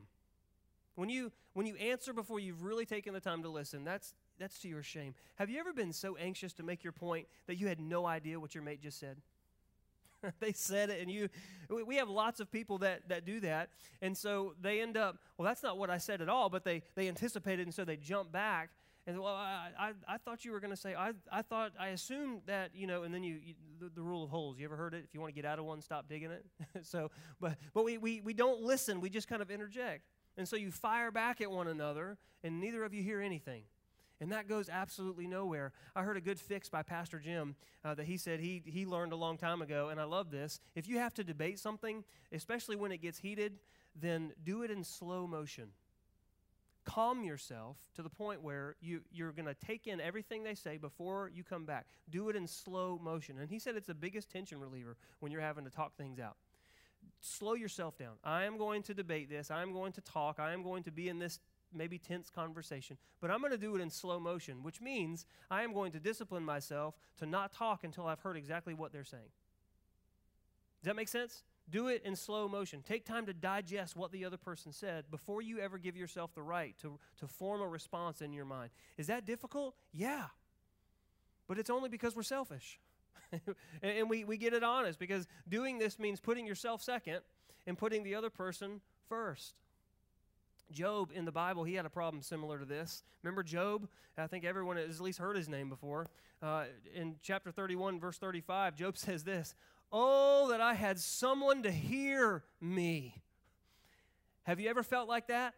When 0.95 1.09
you, 1.09 1.31
when 1.53 1.65
you 1.65 1.75
answer 1.75 2.13
before 2.13 2.39
you've 2.39 2.63
really 2.63 2.85
taken 2.85 3.13
the 3.13 3.19
time 3.19 3.43
to 3.43 3.49
listen, 3.49 3.83
that's, 3.83 4.13
that's 4.37 4.59
to 4.59 4.69
your 4.69 4.83
shame. 4.83 5.15
Have 5.35 5.49
you 5.49 5.59
ever 5.59 5.73
been 5.73 5.91
so 5.91 6.15
anxious 6.15 6.53
to 6.53 6.63
make 6.63 6.83
your 6.83 6.93
point 6.93 7.27
that 7.47 7.55
you 7.55 7.67
had 7.67 7.79
no 7.79 8.05
idea 8.05 8.39
what 8.39 8.55
your 8.55 8.63
mate 8.63 8.81
just 8.81 8.99
said? 8.99 9.17
they 10.39 10.53
said 10.53 10.89
it 10.89 11.01
and 11.01 11.11
you 11.11 11.29
we 11.85 11.95
have 11.95 12.09
lots 12.09 12.39
of 12.39 12.51
people 12.51 12.79
that 12.79 13.07
that 13.09 13.25
do 13.25 13.39
that. 13.41 13.69
And 14.01 14.17
so 14.17 14.53
they 14.61 14.81
end 14.81 14.97
up 14.97 15.17
well 15.37 15.45
that's 15.45 15.63
not 15.63 15.77
what 15.77 15.89
i 15.89 15.97
said 15.97 16.21
at 16.21 16.29
all 16.29 16.49
but 16.49 16.63
they 16.63 16.83
they 16.95 17.07
anticipated 17.07 17.65
and 17.65 17.73
so 17.73 17.85
they 17.85 17.97
jump 17.97 18.31
back 18.31 18.69
and 19.07 19.19
well 19.19 19.35
i 19.35 19.69
i, 19.77 19.91
I 20.07 20.17
thought 20.17 20.45
you 20.45 20.51
were 20.51 20.59
going 20.59 20.73
to 20.73 20.79
say 20.79 20.95
i 20.95 21.11
i 21.31 21.41
thought 21.41 21.73
i 21.79 21.89
assumed 21.89 22.41
that 22.47 22.71
you 22.73 22.87
know 22.87 23.03
and 23.03 23.13
then 23.13 23.23
you, 23.23 23.39
you 23.43 23.53
the, 23.79 23.89
the, 23.95 24.01
rule 24.01 24.23
of 24.23 24.29
holes. 24.29 24.59
You 24.59 24.65
ever 24.65 24.75
heard 24.75 24.93
it? 24.93 25.03
If 25.07 25.13
you 25.13 25.21
want 25.21 25.33
to 25.33 25.41
get 25.41 25.49
out 25.49 25.57
of 25.57 25.65
one 25.65 25.81
stop 25.81 26.07
digging 26.09 26.31
it. 26.31 26.45
So 26.83 27.11
but 27.39 27.57
but 27.73 27.83
we, 27.83 27.97
we 27.97 28.21
we 28.21 28.33
don't 28.33 28.61
listen. 28.61 29.01
We 29.01 29.09
just 29.09 29.27
kind 29.27 29.41
of 29.41 29.51
interject. 29.51 30.03
And 30.37 30.47
so 30.47 30.55
you 30.55 30.71
fire 30.71 31.11
back 31.11 31.41
at 31.41 31.51
one 31.51 31.67
another 31.67 32.17
and 32.43 32.59
neither 32.59 32.83
of 32.83 32.93
you 32.93 33.03
hear 33.03 33.21
anything 33.21 33.63
and 34.21 34.31
that 34.31 34.47
goes 34.47 34.69
absolutely 34.69 35.27
nowhere. 35.27 35.71
I 35.95 36.03
heard 36.03 36.17
a 36.17 36.21
good 36.21 36.39
fix 36.39 36.69
by 36.69 36.83
Pastor 36.83 37.19
Jim 37.19 37.55
uh, 37.85 37.95
that 37.95 38.05
he 38.05 38.17
said 38.17 38.39
he, 38.39 38.61
he 38.65 38.85
learned 38.85 39.13
a 39.13 39.15
long 39.15 39.37
time 39.37 39.61
ago, 39.61 39.89
and 39.89 39.99
I 39.99 40.03
love 40.03 40.31
this. 40.31 40.59
If 40.75 40.87
you 40.87 40.97
have 40.99 41.13
to 41.15 41.23
debate 41.23 41.59
something, 41.59 42.03
especially 42.31 42.75
when 42.75 42.91
it 42.91 43.01
gets 43.01 43.19
heated, 43.19 43.59
then 43.95 44.33
do 44.43 44.63
it 44.63 44.71
in 44.71 44.83
slow 44.83 45.25
motion. 45.25 45.69
Calm 46.85 47.23
yourself 47.23 47.77
to 47.95 48.01
the 48.01 48.09
point 48.09 48.41
where 48.41 48.75
you, 48.81 49.01
you're 49.11 49.31
going 49.31 49.45
to 49.45 49.53
take 49.53 49.85
in 49.85 50.01
everything 50.01 50.43
they 50.43 50.55
say 50.55 50.77
before 50.77 51.29
you 51.33 51.43
come 51.43 51.65
back. 51.65 51.85
Do 52.09 52.29
it 52.29 52.35
in 52.35 52.47
slow 52.47 52.99
motion. 53.01 53.37
And 53.37 53.49
he 53.49 53.59
said 53.59 53.75
it's 53.75 53.87
the 53.87 53.93
biggest 53.93 54.29
tension 54.29 54.59
reliever 54.59 54.97
when 55.19 55.31
you're 55.31 55.41
having 55.41 55.65
to 55.65 55.71
talk 55.71 55.95
things 55.95 56.19
out 56.19 56.35
slow 57.21 57.53
yourself 57.53 57.97
down. 57.97 58.13
I 58.23 58.43
am 58.43 58.57
going 58.57 58.83
to 58.83 58.93
debate 58.93 59.29
this. 59.29 59.51
I 59.51 59.61
am 59.61 59.73
going 59.73 59.91
to 59.93 60.01
talk. 60.01 60.39
I 60.39 60.53
am 60.53 60.63
going 60.63 60.83
to 60.83 60.91
be 60.91 61.09
in 61.09 61.19
this 61.19 61.39
maybe 61.73 61.97
tense 61.97 62.29
conversation, 62.29 62.97
but 63.21 63.31
I'm 63.31 63.39
going 63.39 63.51
to 63.51 63.57
do 63.57 63.75
it 63.75 63.81
in 63.81 63.89
slow 63.89 64.19
motion, 64.19 64.63
which 64.63 64.81
means 64.81 65.25
I 65.49 65.63
am 65.63 65.73
going 65.73 65.91
to 65.93 65.99
discipline 65.99 66.43
myself 66.43 66.95
to 67.17 67.25
not 67.25 67.53
talk 67.53 67.83
until 67.83 68.07
I've 68.07 68.19
heard 68.19 68.37
exactly 68.37 68.73
what 68.73 68.91
they're 68.91 69.03
saying. 69.03 69.31
Does 70.81 70.87
that 70.87 70.95
make 70.95 71.09
sense? 71.09 71.43
Do 71.69 71.87
it 71.87 72.01
in 72.03 72.15
slow 72.15 72.47
motion. 72.47 72.81
Take 72.81 73.05
time 73.05 73.25
to 73.27 73.33
digest 73.33 73.95
what 73.95 74.11
the 74.11 74.25
other 74.25 74.37
person 74.37 74.71
said 74.71 75.05
before 75.11 75.41
you 75.41 75.59
ever 75.59 75.77
give 75.77 75.95
yourself 75.95 76.33
the 76.33 76.41
right 76.41 76.75
to, 76.81 76.97
to 77.19 77.27
form 77.27 77.61
a 77.61 77.67
response 77.67 78.21
in 78.21 78.33
your 78.33 78.45
mind. 78.45 78.71
Is 78.97 79.07
that 79.07 79.25
difficult? 79.25 79.75
Yeah. 79.93 80.25
But 81.47 81.59
it's 81.59 81.69
only 81.69 81.89
because 81.89 82.15
we're 82.15 82.23
selfish. 82.23 82.79
and, 83.83 84.09
we, 84.09 84.23
we 84.23 84.37
get 84.37 84.53
it 84.53 84.63
honest 84.63 84.97
because 84.97 85.27
doing 85.47 85.77
this 85.77 85.99
means 85.99 86.19
putting 86.19 86.47
yourself 86.47 86.81
second 86.81 87.19
and 87.67 87.77
putting 87.77 88.03
the 88.03 88.15
other 88.15 88.29
person 88.29 88.81
first. 89.07 89.53
Job 90.71 91.11
in 91.13 91.25
the 91.25 91.31
Bible, 91.31 91.63
he 91.63 91.73
had 91.73 91.85
a 91.85 91.89
problem 91.89 92.21
similar 92.21 92.59
to 92.59 92.65
this. 92.65 93.03
Remember 93.23 93.43
Job? 93.43 93.87
I 94.17 94.27
think 94.27 94.45
everyone 94.45 94.77
has 94.77 94.97
at 94.97 95.01
least 95.01 95.19
heard 95.19 95.35
his 95.35 95.49
name 95.49 95.69
before. 95.69 96.07
Uh, 96.41 96.65
in 96.93 97.15
chapter 97.21 97.51
31, 97.51 97.99
verse 97.99 98.17
35, 98.17 98.75
Job 98.75 98.97
says 98.97 99.23
this 99.23 99.55
Oh, 99.91 100.49
that 100.49 100.61
I 100.61 100.73
had 100.73 100.99
someone 100.99 101.63
to 101.63 101.71
hear 101.71 102.43
me. 102.61 103.15
Have 104.43 104.59
you 104.59 104.69
ever 104.69 104.83
felt 104.83 105.07
like 105.07 105.27
that? 105.27 105.53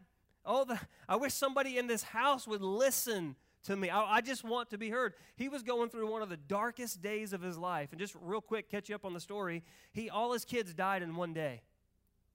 Oh, 0.45 0.65
the, 0.65 0.79
I 1.07 1.17
wish 1.17 1.33
somebody 1.33 1.77
in 1.77 1.87
this 1.87 2.03
house 2.03 2.47
would 2.47 2.61
listen 2.61 3.35
to 3.63 3.75
me. 3.75 3.89
I, 3.89 4.15
I, 4.15 4.21
just 4.21 4.43
want 4.43 4.71
to 4.71 4.77
be 4.77 4.89
heard. 4.89 5.13
He 5.35 5.49
was 5.49 5.61
going 5.61 5.89
through 5.89 6.09
one 6.11 6.21
of 6.21 6.29
the 6.29 6.37
darkest 6.37 7.01
days 7.01 7.31
of 7.31 7.41
his 7.41 7.57
life. 7.57 7.89
And 7.91 7.99
just 7.99 8.15
real 8.19 8.41
quick, 8.41 8.69
catch 8.69 8.89
you 8.89 8.95
up 8.95 9.05
on 9.05 9.13
the 9.13 9.19
story. 9.19 9.63
He 9.93 10.09
all 10.09 10.33
his 10.33 10.45
kids 10.45 10.73
died 10.73 11.03
in 11.03 11.15
one 11.15 11.33
day. 11.33 11.61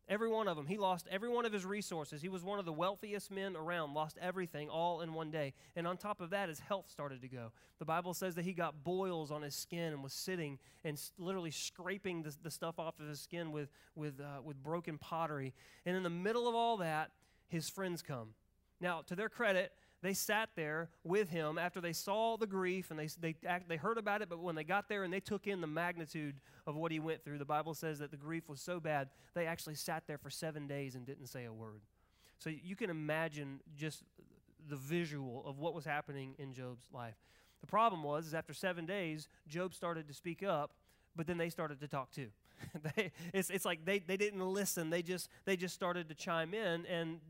Every 0.09 0.29
one 0.29 0.47
of 0.47 0.57
them. 0.57 0.67
He 0.67 0.79
lost 0.79 1.09
every 1.11 1.29
one 1.29 1.45
of 1.45 1.53
his 1.53 1.65
resources. 1.65 2.23
He 2.23 2.29
was 2.29 2.45
one 2.45 2.61
of 2.61 2.65
the 2.65 2.73
wealthiest 2.73 3.31
men 3.31 3.57
around, 3.57 3.93
lost 3.93 4.17
everything 4.21 4.69
all 4.69 5.01
in 5.01 5.15
one 5.15 5.33
day. 5.33 5.53
And 5.75 5.85
on 5.85 5.97
top 5.97 6.21
of 6.21 6.31
that, 6.31 6.49
his 6.49 6.61
health 6.61 6.89
started 6.89 7.23
to 7.23 7.29
go. 7.29 7.51
The 7.81 7.85
Bible 7.85 8.15
says 8.15 8.37
that 8.37 8.45
he 8.45 8.53
got 8.53 8.85
boils 8.85 9.33
on 9.33 9.43
his 9.43 9.57
skin 9.57 9.93
and 9.93 10.05
was 10.05 10.13
sitting 10.13 10.61
and 10.85 11.01
literally 11.19 11.51
scraping 11.51 12.23
the, 12.23 12.33
the 12.41 12.53
stuff 12.53 12.79
off 12.79 13.01
of 13.01 13.09
his 13.09 13.21
skin 13.21 13.51
with, 13.51 13.69
with, 13.97 14.21
uh, 14.21 14.43
with 14.45 14.63
broken 14.63 14.97
pottery. 14.97 15.53
And 15.85 15.97
in 15.97 16.05
the 16.05 16.11
middle 16.11 16.47
of 16.47 16.55
all 16.55 16.77
that, 16.77 17.11
his 17.49 17.69
friends 17.69 18.01
come. 18.01 18.35
Now, 18.81 19.03
to 19.07 19.17
their 19.17 19.29
credit, 19.29 19.73
they 20.03 20.15
sat 20.15 20.51
there 20.57 20.91
with 21.05 21.31
him 21.31 21.59
after 21.59 21.81
they 21.81 21.93
saw 21.93 22.37
the 22.37 22.47
grief 22.47 22.91
and 22.91 22.99
they, 22.99 23.09
they, 23.21 23.35
they 23.67 23.77
heard 23.77 23.99
about 23.99 24.23
it, 24.23 24.29
but 24.29 24.41
when 24.41 24.55
they 24.55 24.65
got 24.65 24.89
there 24.89 25.05
and 25.05 25.13
they 25.13 25.21
took 25.21 25.47
in 25.47 25.61
the 25.61 25.67
magnitude 25.67 26.37
of 26.67 26.77
what 26.77 26.93
he 26.93 27.01
went 27.01 27.25
through, 27.25 27.39
the 27.39 27.45
Bible 27.45 27.75
says 27.75 27.99
that 27.99 28.11
the 28.11 28.17
grief 28.17 28.49
was 28.49 28.61
so 28.61 28.79
bad, 28.79 29.09
they 29.35 29.47
actually 29.47 29.75
sat 29.75 30.05
there 30.07 30.19
for 30.19 30.31
seven 30.31 30.67
days 30.67 30.95
and 30.95 31.07
didn't 31.07 31.27
say 31.27 31.45
a 31.45 31.53
word. 31.53 31.81
So 32.39 32.51
you 32.51 32.77
can 32.77 32.91
imagine 32.91 33.61
just 33.77 34.03
the 34.69 34.77
visual 34.77 35.43
of 35.47 35.59
what 35.59 35.75
was 35.75 35.85
happening 35.85 36.35
in 36.39 36.53
Job's 36.53 36.87
life. 36.93 37.17
The 37.61 37.67
problem 37.67 38.03
was, 38.03 38.27
is 38.27 38.35
after 38.35 38.53
seven 38.53 38.85
days, 38.85 39.29
Job 39.49 39.75
started 39.75 40.09
to 40.09 40.15
speak 40.15 40.43
up, 40.43 40.73
but 41.15 41.27
then 41.27 41.39
they 41.39 41.49
started 41.49 41.81
to 41.81 41.89
talk 41.89 42.11
too. 42.13 42.29
they, 42.97 43.13
it's, 43.33 43.51
it's 43.51 43.65
like 43.65 43.85
they, 43.85 43.99
they 43.99 44.17
didn't 44.17 44.41
listen. 44.41 44.91
They 44.91 45.03
just, 45.03 45.29
they 45.45 45.57
just 45.57 45.75
started 45.75 46.09
to 46.09 46.15
chime 46.15 46.55
in, 46.55 46.87
and 46.87 47.21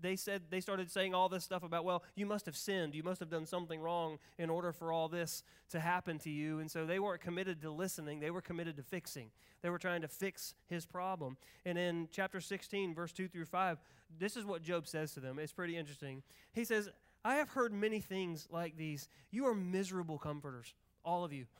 they 0.00 0.16
said 0.16 0.42
they 0.50 0.60
started 0.60 0.90
saying 0.90 1.14
all 1.14 1.28
this 1.28 1.44
stuff 1.44 1.62
about, 1.62 1.84
well, 1.84 2.02
you 2.14 2.26
must 2.26 2.46
have 2.46 2.56
sinned. 2.56 2.94
You 2.94 3.02
must 3.02 3.20
have 3.20 3.30
done 3.30 3.46
something 3.46 3.80
wrong 3.80 4.18
in 4.38 4.50
order 4.50 4.72
for 4.72 4.92
all 4.92 5.08
this 5.08 5.42
to 5.70 5.80
happen 5.80 6.18
to 6.20 6.30
you. 6.30 6.58
And 6.58 6.70
so 6.70 6.86
they 6.86 6.98
weren't 6.98 7.20
committed 7.20 7.60
to 7.62 7.70
listening. 7.70 8.20
They 8.20 8.30
were 8.30 8.40
committed 8.40 8.76
to 8.76 8.82
fixing. 8.82 9.30
They 9.62 9.70
were 9.70 9.78
trying 9.78 10.02
to 10.02 10.08
fix 10.08 10.54
his 10.68 10.86
problem. 10.86 11.36
And 11.64 11.78
in 11.78 12.08
chapter 12.12 12.40
16, 12.40 12.94
verse 12.94 13.12
2 13.12 13.28
through 13.28 13.46
5, 13.46 13.78
this 14.18 14.36
is 14.36 14.44
what 14.44 14.62
Job 14.62 14.86
says 14.86 15.12
to 15.14 15.20
them. 15.20 15.38
It's 15.38 15.52
pretty 15.52 15.76
interesting. 15.76 16.22
He 16.52 16.64
says, 16.64 16.88
I 17.24 17.36
have 17.36 17.48
heard 17.50 17.72
many 17.72 18.00
things 18.00 18.46
like 18.50 18.76
these. 18.76 19.08
You 19.30 19.46
are 19.46 19.54
miserable 19.54 20.18
comforters, 20.18 20.74
all 21.04 21.24
of 21.24 21.32
you. 21.32 21.46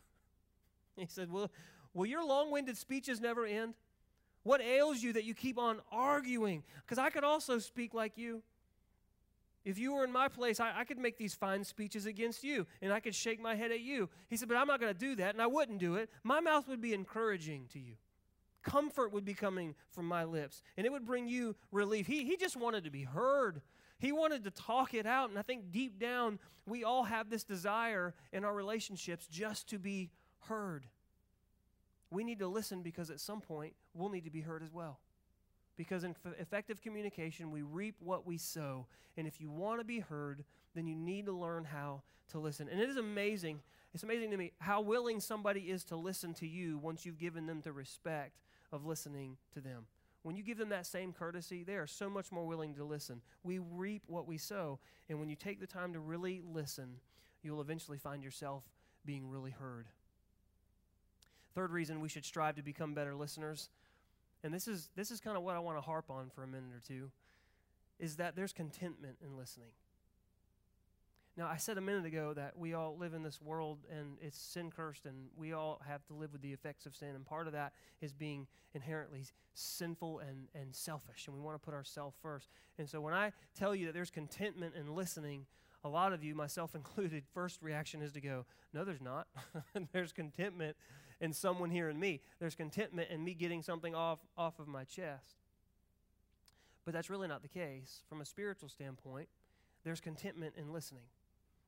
He 0.96 1.06
said, 1.08 1.30
Well, 1.30 1.50
Will 1.96 2.04
your 2.04 2.24
long 2.24 2.50
winded 2.50 2.76
speeches 2.76 3.22
never 3.22 3.46
end? 3.46 3.72
What 4.42 4.60
ails 4.60 5.02
you 5.02 5.14
that 5.14 5.24
you 5.24 5.32
keep 5.32 5.58
on 5.58 5.80
arguing? 5.90 6.62
Because 6.84 6.98
I 6.98 7.08
could 7.08 7.24
also 7.24 7.58
speak 7.58 7.94
like 7.94 8.18
you. 8.18 8.42
If 9.64 9.78
you 9.78 9.94
were 9.94 10.04
in 10.04 10.12
my 10.12 10.28
place, 10.28 10.60
I, 10.60 10.80
I, 10.80 10.84
could 10.84 10.98
make 10.98 11.16
these 11.16 11.34
fine 11.34 11.64
speeches 11.64 12.04
against 12.04 12.44
you 12.44 12.66
and 12.82 12.92
I 12.92 13.00
could 13.00 13.14
shake 13.14 13.40
my 13.40 13.56
head 13.56 13.72
at 13.72 13.80
you. 13.80 14.10
He 14.28 14.36
said, 14.36 14.46
But 14.46 14.58
I'm 14.58 14.68
not 14.68 14.78
going 14.78 14.92
to 14.92 14.98
do 14.98 15.16
that, 15.16 15.32
and 15.32 15.42
I 15.42 15.46
wouldn't 15.46 15.78
do 15.78 15.96
it. 15.96 16.10
My 16.22 16.38
mouth 16.38 16.68
would 16.68 16.82
be 16.82 16.92
encouraging 16.92 17.66
to 17.72 17.80
you. 17.80 17.94
Comfort 18.62 19.12
would 19.12 19.24
be 19.24 19.34
coming 19.34 19.74
from 19.90 20.06
my 20.06 20.24
lips, 20.24 20.62
and 20.76 20.86
it 20.86 20.92
would 20.92 21.06
bring 21.06 21.26
you 21.26 21.56
relief. 21.72 22.06
He, 22.06 22.24
he 22.24 22.36
just 22.36 22.56
wanted 22.56 22.84
to 22.84 22.90
be 22.90 23.04
heard. 23.04 23.62
He 23.98 24.12
wanted 24.12 24.44
to 24.44 24.50
talk 24.50 24.92
it 24.92 25.06
out, 25.06 25.30
and 25.30 25.38
I 25.38 25.42
think 25.42 25.72
deep 25.72 25.98
down, 25.98 26.38
we 26.66 26.84
all 26.84 27.04
have 27.04 27.30
this 27.30 27.42
desire 27.42 28.14
in 28.32 28.44
our 28.44 28.54
relationships 28.54 29.26
just 29.26 29.68
to 29.70 29.78
be 29.78 30.10
heard. 30.40 30.86
We 32.10 32.24
need 32.24 32.38
to 32.38 32.48
listen 32.48 32.82
because 32.82 33.10
at 33.10 33.20
some 33.20 33.40
point, 33.40 33.74
we'll 33.94 34.08
need 34.08 34.24
to 34.24 34.30
be 34.30 34.40
heard 34.40 34.62
as 34.62 34.72
well. 34.72 35.00
Because 35.76 36.04
in 36.04 36.14
f- 36.24 36.34
effective 36.38 36.80
communication, 36.80 37.50
we 37.50 37.62
reap 37.62 37.96
what 38.00 38.26
we 38.26 38.38
sow. 38.38 38.86
And 39.16 39.26
if 39.26 39.40
you 39.40 39.50
want 39.50 39.80
to 39.80 39.84
be 39.84 39.98
heard, 40.00 40.44
then 40.74 40.86
you 40.86 40.94
need 40.94 41.26
to 41.26 41.32
learn 41.32 41.64
how 41.64 42.02
to 42.28 42.38
listen. 42.38 42.68
And 42.68 42.80
it 42.80 42.88
is 42.88 42.96
amazing. 42.96 43.60
It's 43.92 44.02
amazing 44.02 44.30
to 44.30 44.36
me 44.36 44.52
how 44.58 44.80
willing 44.80 45.20
somebody 45.20 45.62
is 45.62 45.84
to 45.84 45.96
listen 45.96 46.34
to 46.34 46.46
you 46.46 46.78
once 46.78 47.04
you've 47.04 47.18
given 47.18 47.46
them 47.46 47.60
the 47.62 47.72
respect 47.72 48.40
of 48.72 48.84
listening 48.84 49.36
to 49.54 49.60
them. 49.60 49.86
When 50.22 50.34
you 50.34 50.42
give 50.42 50.58
them 50.58 50.70
that 50.70 50.86
same 50.86 51.12
courtesy, 51.12 51.62
they 51.62 51.76
are 51.76 51.86
so 51.86 52.10
much 52.10 52.32
more 52.32 52.46
willing 52.46 52.74
to 52.74 52.84
listen. 52.84 53.22
We 53.44 53.58
reap 53.58 54.02
what 54.06 54.26
we 54.26 54.38
sow. 54.38 54.80
And 55.08 55.20
when 55.20 55.28
you 55.28 55.36
take 55.36 55.60
the 55.60 55.66
time 55.68 55.92
to 55.92 56.00
really 56.00 56.42
listen, 56.44 56.96
you'll 57.42 57.60
eventually 57.60 57.98
find 57.98 58.24
yourself 58.24 58.64
being 59.04 59.28
really 59.28 59.52
heard. 59.52 59.86
Third 61.56 61.72
reason 61.72 62.00
we 62.00 62.08
should 62.08 62.24
strive 62.24 62.54
to 62.54 62.62
become 62.62 62.94
better 62.94 63.16
listeners 63.16 63.70
and 64.46 64.54
this 64.54 64.68
is 64.68 64.90
this 64.94 65.10
is 65.10 65.20
kind 65.20 65.36
of 65.36 65.42
what 65.42 65.56
I 65.56 65.58
want 65.58 65.76
to 65.76 65.82
harp 65.82 66.08
on 66.08 66.30
for 66.32 66.44
a 66.44 66.46
minute 66.46 66.70
or 66.72 66.80
two, 66.86 67.10
is 67.98 68.16
that 68.16 68.36
there's 68.36 68.52
contentment 68.52 69.16
in 69.24 69.36
listening. 69.36 69.70
Now, 71.36 71.48
I 71.48 71.56
said 71.56 71.76
a 71.76 71.82
minute 71.82 72.06
ago 72.06 72.32
that 72.32 72.56
we 72.56 72.72
all 72.72 72.96
live 72.96 73.12
in 73.12 73.22
this 73.22 73.42
world 73.42 73.80
and 73.90 74.16
it's 74.22 74.38
sin 74.38 74.70
cursed, 74.70 75.04
and 75.04 75.26
we 75.36 75.52
all 75.52 75.82
have 75.86 76.06
to 76.06 76.14
live 76.14 76.32
with 76.32 76.42
the 76.42 76.52
effects 76.52 76.86
of 76.86 76.94
sin. 76.94 77.08
And 77.08 77.26
part 77.26 77.46
of 77.46 77.52
that 77.52 77.72
is 78.00 78.12
being 78.12 78.46
inherently 78.72 79.24
sinful 79.52 80.20
and, 80.20 80.48
and 80.54 80.72
selfish, 80.72 81.26
and 81.26 81.36
we 81.36 81.42
want 81.42 81.60
to 81.60 81.64
put 81.64 81.74
ourselves 81.74 82.16
first. 82.22 82.48
And 82.78 82.88
so, 82.88 83.00
when 83.00 83.14
I 83.14 83.32
tell 83.58 83.74
you 83.74 83.86
that 83.86 83.94
there's 83.94 84.10
contentment 84.10 84.76
in 84.76 84.94
listening, 84.94 85.46
a 85.82 85.88
lot 85.88 86.12
of 86.12 86.22
you, 86.22 86.36
myself 86.36 86.74
included, 86.76 87.24
first 87.34 87.60
reaction 87.62 88.00
is 88.00 88.12
to 88.12 88.20
go, 88.20 88.46
No, 88.72 88.84
there's 88.84 89.02
not. 89.02 89.26
there's 89.92 90.12
contentment 90.12 90.76
in 91.20 91.32
someone 91.32 91.70
hearing 91.70 91.98
me. 91.98 92.20
There's 92.38 92.54
contentment 92.54 93.10
in 93.10 93.24
me 93.24 93.34
getting 93.34 93.62
something 93.62 93.94
off, 93.94 94.20
off 94.36 94.58
of 94.58 94.68
my 94.68 94.84
chest. 94.84 95.36
But 96.84 96.94
that's 96.94 97.10
really 97.10 97.28
not 97.28 97.42
the 97.42 97.48
case. 97.48 98.02
From 98.08 98.20
a 98.20 98.24
spiritual 98.24 98.68
standpoint, 98.68 99.28
there's 99.84 100.00
contentment 100.00 100.54
in 100.56 100.72
listening. 100.72 101.04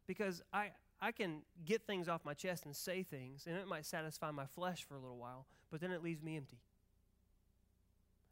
Because 0.06 0.42
I, 0.52 0.70
I 1.00 1.12
can 1.12 1.42
get 1.64 1.86
things 1.86 2.08
off 2.08 2.24
my 2.24 2.34
chest 2.34 2.66
and 2.66 2.74
say 2.74 3.02
things, 3.02 3.44
and 3.46 3.56
it 3.56 3.66
might 3.66 3.86
satisfy 3.86 4.30
my 4.30 4.46
flesh 4.46 4.84
for 4.84 4.94
a 4.94 4.98
little 4.98 5.18
while, 5.18 5.46
but 5.70 5.80
then 5.80 5.90
it 5.90 6.02
leaves 6.02 6.22
me 6.22 6.36
empty. 6.36 6.58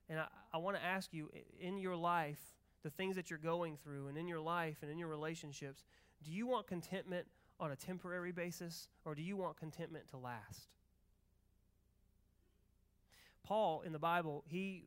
And 0.08 0.20
I, 0.20 0.26
I 0.54 0.58
want 0.58 0.76
to 0.76 0.84
ask 0.84 1.12
you 1.12 1.30
in 1.60 1.78
your 1.78 1.96
life, 1.96 2.40
the 2.82 2.90
things 2.90 3.16
that 3.16 3.30
you're 3.30 3.38
going 3.38 3.76
through, 3.82 4.06
and 4.06 4.16
in 4.16 4.28
your 4.28 4.38
life 4.38 4.76
and 4.82 4.90
in 4.90 4.98
your 4.98 5.08
relationships, 5.08 5.84
do 6.22 6.30
you 6.30 6.46
want 6.46 6.68
contentment 6.68 7.26
on 7.58 7.72
a 7.72 7.76
temporary 7.76 8.32
basis, 8.32 8.88
or 9.04 9.14
do 9.14 9.22
you 9.22 9.36
want 9.36 9.56
contentment 9.56 10.08
to 10.10 10.16
last? 10.16 10.68
Paul 13.46 13.82
in 13.86 13.92
the 13.92 13.98
Bible, 13.98 14.44
he 14.48 14.82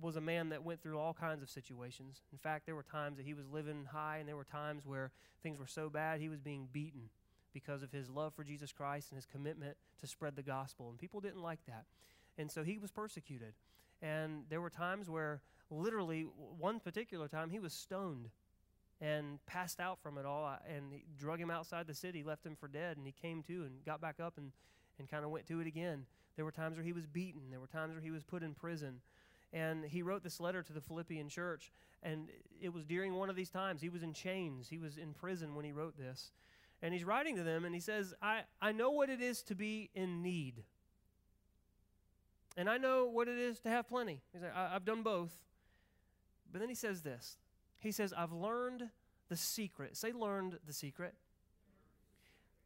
was 0.00 0.16
a 0.16 0.20
man 0.20 0.50
that 0.50 0.64
went 0.64 0.82
through 0.82 0.98
all 0.98 1.14
kinds 1.14 1.42
of 1.42 1.50
situations. 1.50 2.22
In 2.32 2.38
fact, 2.38 2.66
there 2.66 2.74
were 2.74 2.84
times 2.84 3.16
that 3.16 3.26
he 3.26 3.34
was 3.34 3.48
living 3.48 3.86
high, 3.90 4.18
and 4.18 4.28
there 4.28 4.36
were 4.36 4.44
times 4.44 4.86
where 4.86 5.10
things 5.42 5.58
were 5.58 5.66
so 5.66 5.88
bad 5.90 6.20
he 6.20 6.28
was 6.28 6.40
being 6.40 6.68
beaten 6.72 7.10
because 7.52 7.82
of 7.82 7.90
his 7.90 8.08
love 8.08 8.34
for 8.34 8.44
Jesus 8.44 8.72
Christ 8.72 9.10
and 9.10 9.16
his 9.16 9.26
commitment 9.26 9.76
to 10.00 10.06
spread 10.06 10.36
the 10.36 10.42
gospel. 10.42 10.88
And 10.90 10.98
people 10.98 11.20
didn't 11.20 11.42
like 11.42 11.58
that. 11.66 11.86
And 12.36 12.50
so 12.50 12.62
he 12.62 12.78
was 12.78 12.92
persecuted. 12.92 13.54
And 14.00 14.44
there 14.48 14.60
were 14.60 14.70
times 14.70 15.10
where, 15.10 15.40
literally, 15.70 16.26
one 16.58 16.78
particular 16.78 17.26
time, 17.26 17.50
he 17.50 17.58
was 17.58 17.72
stoned 17.72 18.28
and 19.00 19.44
passed 19.46 19.80
out 19.80 19.98
from 20.00 20.18
it 20.18 20.26
all. 20.26 20.46
Uh, 20.46 20.58
and 20.72 21.00
drug 21.18 21.40
him 21.40 21.50
outside 21.50 21.88
the 21.88 21.94
city, 21.94 22.22
left 22.22 22.46
him 22.46 22.54
for 22.54 22.68
dead. 22.68 22.96
And 22.96 23.06
he 23.06 23.12
came 23.12 23.42
to 23.44 23.62
and 23.62 23.84
got 23.84 24.00
back 24.00 24.20
up 24.20 24.34
and, 24.36 24.52
and 25.00 25.10
kind 25.10 25.24
of 25.24 25.30
went 25.30 25.48
to 25.48 25.60
it 25.60 25.66
again. 25.66 26.06
There 26.38 26.44
were 26.44 26.52
times 26.52 26.76
where 26.76 26.84
he 26.84 26.92
was 26.92 27.04
beaten. 27.04 27.50
There 27.50 27.58
were 27.58 27.66
times 27.66 27.94
where 27.94 28.00
he 28.00 28.12
was 28.12 28.22
put 28.22 28.44
in 28.44 28.54
prison. 28.54 29.00
And 29.52 29.84
he 29.84 30.02
wrote 30.02 30.22
this 30.22 30.38
letter 30.38 30.62
to 30.62 30.72
the 30.72 30.80
Philippian 30.80 31.28
church. 31.28 31.72
And 32.00 32.28
it 32.62 32.72
was 32.72 32.84
during 32.84 33.14
one 33.14 33.28
of 33.28 33.34
these 33.34 33.50
times. 33.50 33.80
He 33.80 33.88
was 33.88 34.04
in 34.04 34.12
chains, 34.12 34.68
he 34.68 34.78
was 34.78 34.98
in 34.98 35.14
prison 35.14 35.56
when 35.56 35.64
he 35.64 35.72
wrote 35.72 35.98
this. 35.98 36.30
And 36.80 36.94
he's 36.94 37.02
writing 37.02 37.34
to 37.34 37.42
them 37.42 37.64
and 37.64 37.74
he 37.74 37.80
says, 37.80 38.14
I, 38.22 38.42
I 38.62 38.70
know 38.70 38.90
what 38.90 39.10
it 39.10 39.20
is 39.20 39.42
to 39.44 39.56
be 39.56 39.90
in 39.96 40.22
need. 40.22 40.62
And 42.56 42.70
I 42.70 42.78
know 42.78 43.06
what 43.06 43.26
it 43.26 43.36
is 43.36 43.58
to 43.60 43.68
have 43.68 43.88
plenty. 43.88 44.20
He's 44.32 44.42
like, 44.42 44.54
I've 44.54 44.84
done 44.84 45.02
both. 45.02 45.32
But 46.52 46.60
then 46.60 46.68
he 46.68 46.76
says 46.76 47.02
this 47.02 47.36
He 47.80 47.90
says, 47.90 48.14
I've 48.16 48.32
learned 48.32 48.90
the 49.28 49.36
secret. 49.36 49.96
Say, 49.96 50.12
learned 50.12 50.60
the 50.64 50.72
secret. 50.72 51.14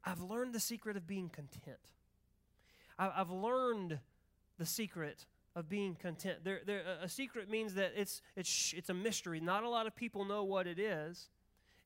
I've 0.04 0.20
learned 0.20 0.52
the 0.52 0.60
secret 0.60 0.98
of 0.98 1.06
being 1.06 1.30
content. 1.30 1.78
I've 2.98 3.30
learned 3.30 3.98
the 4.58 4.66
secret 4.66 5.26
of 5.54 5.68
being 5.68 5.94
content. 5.94 6.38
There, 6.44 6.60
there, 6.64 6.82
a 7.02 7.08
secret 7.08 7.50
means 7.50 7.74
that 7.74 7.92
it's, 7.96 8.22
it's, 8.36 8.72
it's 8.76 8.90
a 8.90 8.94
mystery. 8.94 9.40
Not 9.40 9.64
a 9.64 9.68
lot 9.68 9.86
of 9.86 9.94
people 9.94 10.24
know 10.24 10.44
what 10.44 10.66
it 10.66 10.78
is. 10.78 11.28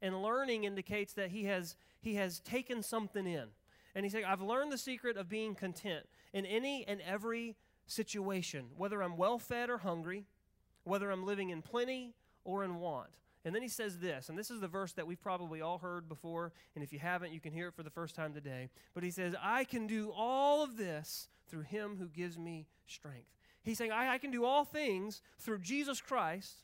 And 0.02 0.22
learning 0.22 0.64
indicates 0.64 1.14
that 1.14 1.30
he 1.30 1.44
has, 1.44 1.76
he 2.00 2.14
has 2.14 2.40
taken 2.40 2.82
something 2.82 3.26
in. 3.26 3.46
And 3.94 4.04
he 4.04 4.10
said, 4.10 4.24
I've 4.24 4.42
learned 4.42 4.70
the 4.70 4.78
secret 4.78 5.16
of 5.16 5.28
being 5.28 5.54
content 5.54 6.06
in 6.32 6.44
any 6.44 6.86
and 6.86 7.00
every 7.00 7.56
situation, 7.86 8.66
whether 8.76 9.02
I'm 9.02 9.16
well 9.16 9.38
fed 9.38 9.70
or 9.70 9.78
hungry, 9.78 10.26
whether 10.84 11.10
I'm 11.10 11.24
living 11.24 11.50
in 11.50 11.62
plenty 11.62 12.14
or 12.44 12.62
in 12.62 12.76
want. 12.76 13.10
And 13.46 13.54
then 13.54 13.62
he 13.62 13.68
says 13.68 14.00
this, 14.00 14.28
and 14.28 14.36
this 14.36 14.50
is 14.50 14.58
the 14.58 14.66
verse 14.66 14.92
that 14.94 15.06
we've 15.06 15.22
probably 15.22 15.60
all 15.60 15.78
heard 15.78 16.08
before, 16.08 16.52
and 16.74 16.82
if 16.82 16.92
you 16.92 16.98
haven't, 16.98 17.32
you 17.32 17.38
can 17.38 17.52
hear 17.52 17.68
it 17.68 17.74
for 17.74 17.84
the 17.84 17.90
first 17.90 18.16
time 18.16 18.34
today. 18.34 18.70
But 18.92 19.04
he 19.04 19.12
says, 19.12 19.36
I 19.40 19.62
can 19.62 19.86
do 19.86 20.10
all 20.10 20.64
of 20.64 20.76
this 20.76 21.28
through 21.48 21.62
him 21.62 21.96
who 21.96 22.08
gives 22.08 22.36
me 22.36 22.66
strength. 22.88 23.28
He's 23.62 23.78
saying, 23.78 23.92
I, 23.92 24.14
I 24.14 24.18
can 24.18 24.32
do 24.32 24.44
all 24.44 24.64
things 24.64 25.22
through 25.38 25.60
Jesus 25.60 26.00
Christ 26.00 26.56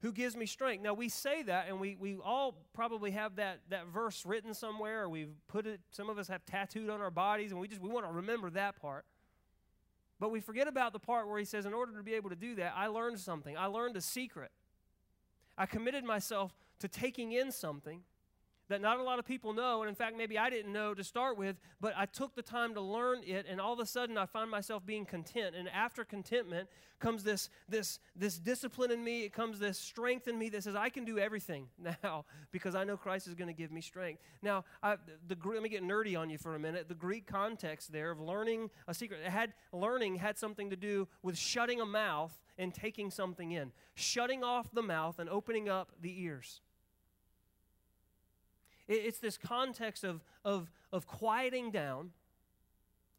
who 0.00 0.10
gives 0.10 0.34
me 0.34 0.46
strength. 0.46 0.82
Now, 0.82 0.94
we 0.94 1.10
say 1.10 1.42
that, 1.42 1.68
and 1.68 1.78
we, 1.78 1.98
we 2.00 2.16
all 2.24 2.64
probably 2.72 3.10
have 3.10 3.36
that, 3.36 3.60
that 3.68 3.88
verse 3.88 4.24
written 4.24 4.54
somewhere, 4.54 5.02
or 5.02 5.10
we've 5.10 5.34
put 5.48 5.66
it, 5.66 5.80
some 5.90 6.08
of 6.08 6.16
us 6.16 6.28
have 6.28 6.46
tattooed 6.46 6.88
on 6.88 7.02
our 7.02 7.10
bodies, 7.10 7.52
and 7.52 7.60
we 7.60 7.68
just 7.68 7.82
we 7.82 7.90
want 7.90 8.06
to 8.06 8.12
remember 8.12 8.48
that 8.48 8.80
part. 8.80 9.04
But 10.18 10.30
we 10.30 10.40
forget 10.40 10.66
about 10.66 10.94
the 10.94 10.98
part 10.98 11.28
where 11.28 11.38
he 11.38 11.44
says, 11.44 11.66
in 11.66 11.74
order 11.74 11.94
to 11.98 12.02
be 12.02 12.14
able 12.14 12.30
to 12.30 12.36
do 12.36 12.54
that, 12.54 12.72
I 12.74 12.86
learned 12.86 13.20
something. 13.20 13.54
I 13.54 13.66
learned 13.66 13.98
a 13.98 14.00
secret. 14.00 14.50
I 15.58 15.66
committed 15.66 16.04
myself 16.04 16.54
to 16.80 16.88
taking 16.88 17.32
in 17.32 17.50
something 17.50 18.02
that 18.68 18.80
not 18.80 18.98
a 18.98 19.02
lot 19.02 19.18
of 19.18 19.24
people 19.24 19.52
know, 19.52 19.82
and 19.82 19.88
in 19.88 19.94
fact, 19.94 20.16
maybe 20.16 20.38
I 20.38 20.50
didn't 20.50 20.72
know 20.72 20.94
to 20.94 21.04
start 21.04 21.38
with, 21.38 21.56
but 21.80 21.94
I 21.96 22.06
took 22.06 22.34
the 22.34 22.42
time 22.42 22.74
to 22.74 22.80
learn 22.80 23.22
it, 23.24 23.46
and 23.48 23.60
all 23.60 23.72
of 23.72 23.80
a 23.80 23.86
sudden 23.86 24.18
I 24.18 24.26
find 24.26 24.50
myself 24.50 24.84
being 24.84 25.04
content. 25.04 25.54
And 25.56 25.68
after 25.68 26.04
contentment 26.04 26.68
comes 26.98 27.22
this, 27.22 27.50
this, 27.68 27.98
this 28.16 28.38
discipline 28.38 28.90
in 28.90 29.04
me, 29.04 29.24
it 29.24 29.32
comes 29.32 29.58
this 29.58 29.78
strength 29.78 30.28
in 30.28 30.38
me 30.38 30.48
that 30.50 30.64
says, 30.64 30.74
I 30.74 30.88
can 30.88 31.04
do 31.04 31.18
everything 31.18 31.68
now 32.02 32.24
because 32.50 32.74
I 32.74 32.84
know 32.84 32.96
Christ 32.96 33.26
is 33.26 33.34
going 33.34 33.48
to 33.48 33.54
give 33.54 33.70
me 33.70 33.80
strength. 33.80 34.22
Now, 34.42 34.64
I, 34.82 34.96
the, 35.28 35.36
let 35.44 35.62
me 35.62 35.68
get 35.68 35.82
nerdy 35.82 36.18
on 36.18 36.30
you 36.30 36.38
for 36.38 36.54
a 36.54 36.58
minute. 36.58 36.88
The 36.88 36.94
Greek 36.94 37.26
context 37.26 37.92
there 37.92 38.10
of 38.10 38.20
learning 38.20 38.70
a 38.88 38.94
secret, 38.94 39.20
it 39.24 39.30
had, 39.30 39.54
learning 39.72 40.16
had 40.16 40.38
something 40.38 40.70
to 40.70 40.76
do 40.76 41.08
with 41.22 41.36
shutting 41.36 41.80
a 41.80 41.86
mouth 41.86 42.38
and 42.58 42.72
taking 42.72 43.10
something 43.10 43.52
in, 43.52 43.72
shutting 43.94 44.42
off 44.42 44.72
the 44.72 44.82
mouth 44.82 45.18
and 45.18 45.28
opening 45.28 45.68
up 45.68 45.92
the 46.00 46.22
ears. 46.22 46.60
It's 48.88 49.18
this 49.18 49.36
context 49.36 50.04
of, 50.04 50.22
of, 50.44 50.70
of 50.92 51.06
quieting 51.06 51.70
down 51.70 52.10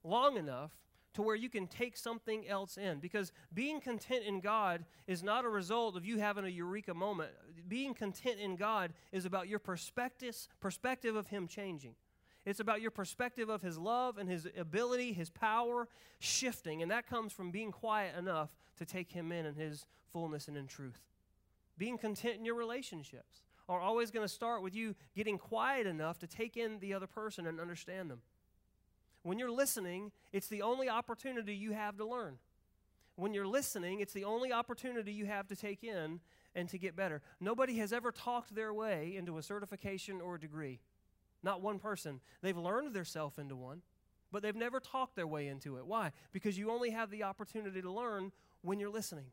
long 0.03 0.37
enough 0.37 0.71
to 1.17 1.21
where 1.21 1.35
you 1.35 1.49
can 1.49 1.67
take 1.67 1.97
something 1.97 2.47
else 2.47 2.77
in. 2.77 2.99
Because 2.99 3.31
being 3.53 3.81
content 3.81 4.23
in 4.25 4.39
God 4.39 4.85
is 5.07 5.23
not 5.23 5.45
a 5.45 5.49
result 5.49 5.97
of 5.97 6.05
you 6.05 6.19
having 6.19 6.45
a 6.45 6.49
eureka 6.49 6.93
moment. 6.93 7.31
Being 7.67 7.93
content 7.93 8.39
in 8.39 8.55
God 8.55 8.93
is 9.11 9.25
about 9.25 9.47
your 9.47 9.59
perspective, 9.59 10.35
perspective 10.59 11.15
of 11.15 11.27
Him 11.27 11.47
changing. 11.47 11.95
It's 12.45 12.59
about 12.59 12.81
your 12.81 12.91
perspective 12.91 13.49
of 13.49 13.61
His 13.61 13.77
love 13.77 14.17
and 14.17 14.29
His 14.29 14.47
ability, 14.57 15.11
His 15.11 15.29
power 15.29 15.87
shifting. 16.19 16.81
And 16.81 16.91
that 16.91 17.07
comes 17.07 17.33
from 17.33 17.51
being 17.51 17.71
quiet 17.71 18.15
enough 18.15 18.55
to 18.77 18.85
take 18.85 19.11
Him 19.11 19.31
in 19.31 19.45
in 19.45 19.55
His 19.55 19.87
fullness 20.13 20.47
and 20.47 20.55
in 20.55 20.67
truth. 20.67 21.01
Being 21.77 21.97
content 21.97 22.37
in 22.37 22.45
your 22.45 22.55
relationships 22.55 23.41
are 23.69 23.79
always 23.79 24.11
going 24.11 24.25
to 24.25 24.33
start 24.33 24.61
with 24.61 24.75
you 24.75 24.95
getting 25.15 25.37
quiet 25.37 25.87
enough 25.87 26.19
to 26.19 26.27
take 26.27 26.55
in 26.57 26.79
the 26.79 26.93
other 26.93 27.07
person 27.07 27.47
and 27.47 27.59
understand 27.59 28.09
them. 28.09 28.21
When 29.23 29.39
you're 29.39 29.51
listening, 29.51 30.11
it's 30.31 30.47
the 30.47 30.61
only 30.61 30.87
opportunity 30.89 31.53
you 31.53 31.73
have 31.73 31.97
to 31.97 32.05
learn. 32.05 32.37
when 33.17 33.33
you're 33.33 33.47
listening, 33.47 33.99
it's 33.99 34.13
the 34.13 34.23
only 34.23 34.53
opportunity 34.53 35.11
you 35.11 35.25
have 35.25 35.47
to 35.47 35.55
take 35.55 35.83
in 35.83 36.19
and 36.55 36.69
to 36.69 36.77
get 36.77 36.95
better. 36.95 37.21
Nobody 37.39 37.77
has 37.77 37.91
ever 37.91 38.11
talked 38.11 38.55
their 38.55 38.73
way 38.73 39.15
into 39.15 39.37
a 39.37 39.43
certification 39.43 40.21
or 40.21 40.35
a 40.35 40.39
degree. 40.39 40.79
Not 41.43 41.61
one 41.61 41.79
person. 41.79 42.21
They've 42.41 42.57
learned 42.57 42.93
themselves 42.93 43.37
into 43.39 43.55
one, 43.55 43.81
but 44.31 44.43
they've 44.43 44.55
never 44.55 44.79
talked 44.79 45.15
their 45.15 45.27
way 45.27 45.47
into 45.47 45.77
it. 45.77 45.85
Why? 45.87 46.11
Because 46.31 46.57
you 46.57 46.71
only 46.71 46.91
have 46.91 47.09
the 47.09 47.23
opportunity 47.23 47.81
to 47.81 47.91
learn 47.91 48.31
when 48.61 48.79
you're 48.79 48.89
listening. 48.89 49.31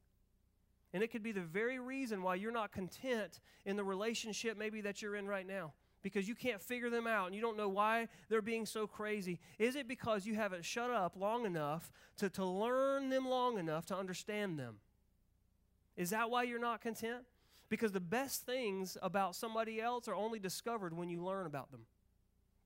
And 0.94 1.02
it 1.02 1.10
could 1.10 1.24
be 1.24 1.32
the 1.32 1.40
very 1.40 1.80
reason 1.80 2.22
why 2.22 2.36
you're 2.36 2.52
not 2.52 2.70
content 2.70 3.40
in 3.66 3.76
the 3.76 3.82
relationship 3.82 4.56
maybe 4.56 4.80
that 4.82 5.02
you're 5.02 5.16
in 5.16 5.26
right 5.26 5.46
now 5.46 5.72
because 6.02 6.28
you 6.28 6.36
can't 6.36 6.62
figure 6.62 6.88
them 6.88 7.08
out 7.08 7.26
and 7.26 7.34
you 7.34 7.40
don't 7.40 7.56
know 7.56 7.68
why 7.68 8.06
they're 8.28 8.40
being 8.40 8.64
so 8.64 8.86
crazy? 8.86 9.40
Is 9.58 9.74
it 9.74 9.88
because 9.88 10.24
you 10.24 10.36
haven't 10.36 10.64
shut 10.64 10.90
up 10.90 11.16
long 11.18 11.46
enough 11.46 11.90
to, 12.18 12.30
to 12.30 12.44
learn 12.44 13.08
them 13.08 13.28
long 13.28 13.58
enough 13.58 13.86
to 13.86 13.96
understand 13.96 14.56
them? 14.56 14.76
Is 15.96 16.10
that 16.10 16.30
why 16.30 16.44
you're 16.44 16.60
not 16.60 16.80
content? 16.80 17.24
Because 17.68 17.90
the 17.90 18.00
best 18.00 18.46
things 18.46 18.96
about 19.02 19.34
somebody 19.34 19.80
else 19.80 20.06
are 20.06 20.14
only 20.14 20.38
discovered 20.38 20.96
when 20.96 21.08
you 21.08 21.24
learn 21.24 21.46
about 21.46 21.72
them. 21.72 21.86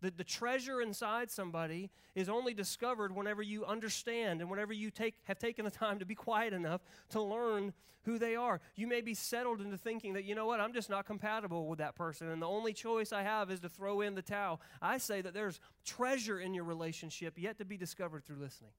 The, 0.00 0.10
the 0.10 0.24
treasure 0.24 0.80
inside 0.80 1.30
somebody 1.30 1.90
is 2.14 2.28
only 2.28 2.54
discovered 2.54 3.14
whenever 3.14 3.42
you 3.42 3.64
understand 3.64 4.40
and 4.40 4.50
whenever 4.50 4.72
you 4.72 4.90
take, 4.90 5.14
have 5.24 5.38
taken 5.38 5.64
the 5.64 5.70
time 5.72 5.98
to 5.98 6.06
be 6.06 6.14
quiet 6.14 6.52
enough 6.52 6.80
to 7.10 7.20
learn 7.20 7.72
who 8.02 8.18
they 8.18 8.36
are. 8.36 8.60
You 8.74 8.86
may 8.86 9.00
be 9.00 9.12
settled 9.12 9.60
into 9.60 9.76
thinking 9.76 10.14
that, 10.14 10.24
you 10.24 10.34
know 10.34 10.46
what, 10.46 10.60
I'm 10.60 10.72
just 10.72 10.88
not 10.88 11.04
compatible 11.04 11.66
with 11.66 11.78
that 11.78 11.94
person, 11.94 12.28
and 12.28 12.40
the 12.40 12.46
only 12.46 12.72
choice 12.72 13.12
I 13.12 13.22
have 13.22 13.50
is 13.50 13.60
to 13.60 13.68
throw 13.68 14.00
in 14.00 14.14
the 14.14 14.22
towel. 14.22 14.60
I 14.80 14.98
say 14.98 15.20
that 15.20 15.34
there's 15.34 15.60
treasure 15.84 16.40
in 16.40 16.54
your 16.54 16.64
relationship 16.64 17.34
yet 17.36 17.58
to 17.58 17.64
be 17.64 17.76
discovered 17.76 18.24
through 18.24 18.36
listening. 18.36 18.70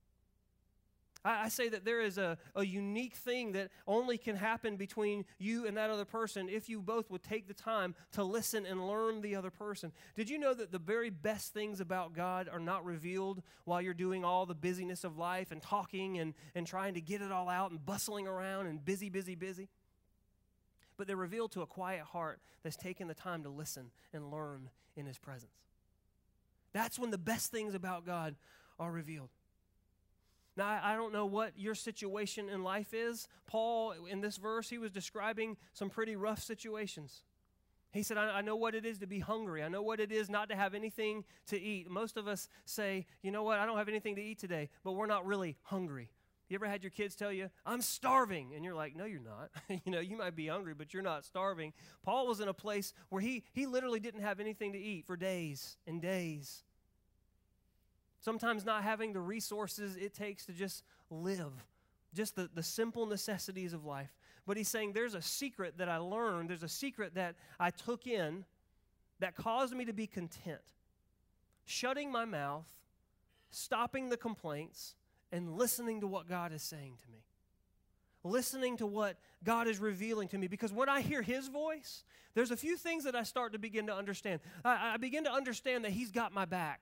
I, 1.23 1.45
I 1.45 1.49
say 1.49 1.69
that 1.69 1.85
there 1.85 2.01
is 2.01 2.17
a, 2.17 2.37
a 2.55 2.65
unique 2.65 3.15
thing 3.15 3.53
that 3.53 3.69
only 3.87 4.17
can 4.17 4.35
happen 4.35 4.77
between 4.77 5.25
you 5.37 5.65
and 5.65 5.75
that 5.77 5.89
other 5.89 6.05
person 6.05 6.49
if 6.49 6.69
you 6.69 6.81
both 6.81 7.09
would 7.09 7.23
take 7.23 7.47
the 7.47 7.53
time 7.53 7.95
to 8.13 8.23
listen 8.23 8.65
and 8.65 8.87
learn 8.87 9.21
the 9.21 9.35
other 9.35 9.51
person. 9.51 9.91
Did 10.15 10.29
you 10.29 10.37
know 10.37 10.53
that 10.53 10.71
the 10.71 10.79
very 10.79 11.09
best 11.09 11.53
things 11.53 11.79
about 11.79 12.13
God 12.13 12.49
are 12.51 12.59
not 12.59 12.85
revealed 12.85 13.41
while 13.65 13.81
you're 13.81 13.93
doing 13.93 14.23
all 14.23 14.45
the 14.45 14.55
busyness 14.55 15.03
of 15.03 15.17
life 15.17 15.51
and 15.51 15.61
talking 15.61 16.19
and, 16.19 16.33
and 16.55 16.65
trying 16.65 16.93
to 16.93 17.01
get 17.01 17.21
it 17.21 17.31
all 17.31 17.49
out 17.49 17.71
and 17.71 17.85
bustling 17.85 18.27
around 18.27 18.67
and 18.67 18.83
busy, 18.83 19.09
busy, 19.09 19.35
busy? 19.35 19.69
But 20.97 21.07
they're 21.07 21.15
revealed 21.15 21.51
to 21.53 21.61
a 21.61 21.67
quiet 21.67 22.01
heart 22.03 22.41
that's 22.63 22.75
taken 22.75 23.07
the 23.07 23.13
time 23.13 23.43
to 23.43 23.49
listen 23.49 23.91
and 24.13 24.31
learn 24.31 24.69
in 24.95 25.05
His 25.05 25.17
presence. 25.17 25.53
That's 26.73 26.99
when 26.99 27.09
the 27.09 27.17
best 27.17 27.51
things 27.51 27.73
about 27.73 28.05
God 28.05 28.35
are 28.77 28.91
revealed. 28.91 29.29
Now, 30.59 30.77
I 30.83 30.97
don't 30.97 31.13
know 31.13 31.25
what 31.25 31.53
your 31.55 31.73
situation 31.73 32.49
in 32.49 32.65
life 32.65 32.93
is. 32.93 33.29
Paul, 33.47 33.93
in 34.11 34.19
this 34.19 34.35
verse, 34.35 34.69
he 34.69 34.77
was 34.77 34.91
describing 34.91 35.55
some 35.71 35.89
pretty 35.89 36.17
rough 36.17 36.43
situations. 36.43 37.23
He 37.93 38.03
said, 38.03 38.17
I, 38.17 38.39
I, 38.39 38.41
know 38.41 38.57
what 38.57 38.75
it 38.75 38.85
is 38.85 38.97
to 38.97 39.07
be 39.07 39.19
hungry. 39.19 39.63
I 39.63 39.69
know 39.69 39.81
what 39.81 40.01
it 40.01 40.11
is 40.11 40.29
not 40.29 40.49
to 40.49 40.57
have 40.57 40.73
anything 40.73 41.23
to 41.47 41.57
eat. 41.57 41.89
Most 41.89 42.17
of 42.17 42.27
us 42.27 42.49
say, 42.65 43.05
you 43.21 43.31
know 43.31 43.41
what, 43.41 43.57
I 43.57 43.65
don't 43.65 43.77
have 43.77 43.87
anything 43.87 44.17
to 44.17 44.21
eat 44.21 44.37
today, 44.37 44.67
but 44.83 44.91
we're 44.91 45.05
not 45.05 45.25
really 45.25 45.55
hungry. 45.63 46.11
You 46.49 46.55
ever 46.55 46.67
had 46.67 46.83
your 46.83 46.91
kids 46.91 47.15
tell 47.15 47.31
you, 47.31 47.49
I'm 47.65 47.81
starving? 47.81 48.51
And 48.53 48.65
you're 48.65 48.75
like, 48.75 48.97
no, 48.97 49.05
you're 49.05 49.21
not. 49.21 49.51
you 49.85 49.93
know, 49.93 50.01
you 50.01 50.17
might 50.17 50.35
be 50.35 50.47
hungry, 50.47 50.73
but 50.77 50.93
you're 50.93 51.01
not 51.01 51.23
starving. 51.23 51.71
Paul 52.03 52.27
was 52.27 52.41
in 52.41 52.49
a 52.49 52.53
place 52.53 52.91
where 53.07 53.21
he, 53.21 53.45
he 53.53 53.65
literally 53.65 54.01
didn't 54.01 54.23
have 54.23 54.41
anything 54.41 54.73
to 54.73 54.79
eat 54.79 55.05
for 55.07 55.15
days 55.15 55.77
and 55.87 56.01
days. 56.01 56.65
Sometimes 58.21 58.65
not 58.65 58.83
having 58.83 59.13
the 59.13 59.21
resources 59.21 59.95
it 59.95 60.13
takes 60.13 60.45
to 60.45 60.51
just 60.51 60.83
live, 61.09 61.53
just 62.13 62.35
the, 62.35 62.49
the 62.53 62.63
simple 62.63 63.05
necessities 63.05 63.73
of 63.73 63.85
life. 63.85 64.13
But 64.45 64.57
he's 64.57 64.67
saying 64.67 64.93
there's 64.93 65.15
a 65.15 65.21
secret 65.21 65.77
that 65.77 65.89
I 65.89 65.97
learned, 65.97 66.49
there's 66.49 66.63
a 66.63 66.67
secret 66.67 67.15
that 67.15 67.35
I 67.59 67.69
took 67.69 68.07
in 68.07 68.45
that 69.19 69.35
caused 69.35 69.73
me 69.73 69.85
to 69.85 69.93
be 69.93 70.07
content. 70.07 70.61
Shutting 71.65 72.11
my 72.11 72.25
mouth, 72.25 72.67
stopping 73.51 74.09
the 74.09 74.17
complaints, 74.17 74.95
and 75.31 75.57
listening 75.57 76.01
to 76.01 76.07
what 76.07 76.27
God 76.27 76.51
is 76.51 76.63
saying 76.63 76.93
to 77.03 77.11
me. 77.11 77.19
Listening 78.23 78.77
to 78.77 78.87
what 78.87 79.17
God 79.43 79.67
is 79.67 79.79
revealing 79.79 80.27
to 80.29 80.37
me. 80.37 80.47
Because 80.47 80.73
when 80.73 80.89
I 80.89 81.01
hear 81.01 81.21
His 81.21 81.47
voice, 81.47 82.03
there's 82.33 82.51
a 82.51 82.57
few 82.57 82.75
things 82.75 83.03
that 83.05 83.15
I 83.15 83.23
start 83.23 83.53
to 83.53 83.59
begin 83.59 83.87
to 83.87 83.95
understand. 83.95 84.41
I, 84.65 84.93
I 84.93 84.97
begin 84.97 85.23
to 85.25 85.31
understand 85.31 85.85
that 85.85 85.91
He's 85.91 86.11
got 86.11 86.33
my 86.33 86.45
back. 86.45 86.81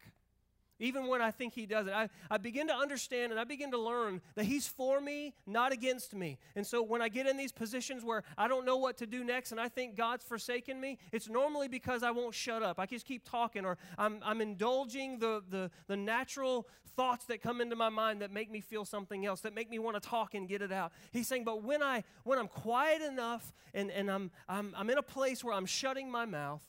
Even 0.79 1.07
when 1.07 1.21
I 1.21 1.31
think 1.31 1.53
he 1.53 1.65
doesn't, 1.65 1.91
I, 1.91 2.09
I 2.29 2.37
begin 2.37 2.67
to 2.67 2.73
understand 2.73 3.31
and 3.31 3.39
I 3.39 3.43
begin 3.43 3.71
to 3.71 3.79
learn 3.79 4.21
that 4.35 4.45
he's 4.45 4.67
for 4.67 5.01
me, 5.01 5.33
not 5.45 5.71
against 5.71 6.13
me. 6.13 6.37
And 6.55 6.65
so 6.65 6.83
when 6.83 7.01
I 7.01 7.09
get 7.09 7.25
in 7.25 7.35
these 7.35 7.51
positions 7.51 8.03
where 8.03 8.23
I 8.37 8.47
don't 8.47 8.65
know 8.65 8.77
what 8.77 8.97
to 8.97 9.07
do 9.07 9.23
next 9.23 9.51
and 9.51 9.59
I 9.59 9.69
think 9.69 9.95
God's 9.95 10.23
forsaken 10.23 10.79
me, 10.79 10.99
it's 11.11 11.27
normally 11.27 11.67
because 11.67 12.03
I 12.03 12.11
won't 12.11 12.35
shut 12.35 12.61
up. 12.61 12.79
I 12.79 12.85
just 12.85 13.05
keep 13.05 13.27
talking 13.27 13.65
or 13.65 13.77
I'm, 13.97 14.19
I'm 14.23 14.39
indulging 14.39 15.17
the, 15.17 15.43
the, 15.49 15.71
the 15.87 15.97
natural 15.97 16.67
thoughts 16.95 17.25
that 17.25 17.41
come 17.41 17.61
into 17.61 17.75
my 17.75 17.89
mind 17.89 18.21
that 18.21 18.31
make 18.31 18.51
me 18.51 18.61
feel 18.61 18.85
something 18.85 19.25
else, 19.25 19.41
that 19.41 19.55
make 19.55 19.69
me 19.69 19.79
want 19.79 20.01
to 20.01 20.09
talk 20.09 20.33
and 20.33 20.47
get 20.47 20.61
it 20.61 20.71
out. 20.71 20.91
He's 21.11 21.27
saying, 21.27 21.43
but 21.43 21.63
when, 21.63 21.81
I, 21.81 22.03
when 22.23 22.37
I'm 22.39 22.47
quiet 22.47 23.01
enough 23.01 23.53
and, 23.73 23.89
and 23.91 24.11
I'm, 24.11 24.31
I'm, 24.49 24.73
I'm 24.75 24.89
in 24.89 24.97
a 24.97 25.03
place 25.03 25.43
where 25.43 25.53
I'm 25.53 25.67
shutting 25.67 26.11
my 26.11 26.25
mouth, 26.25 26.63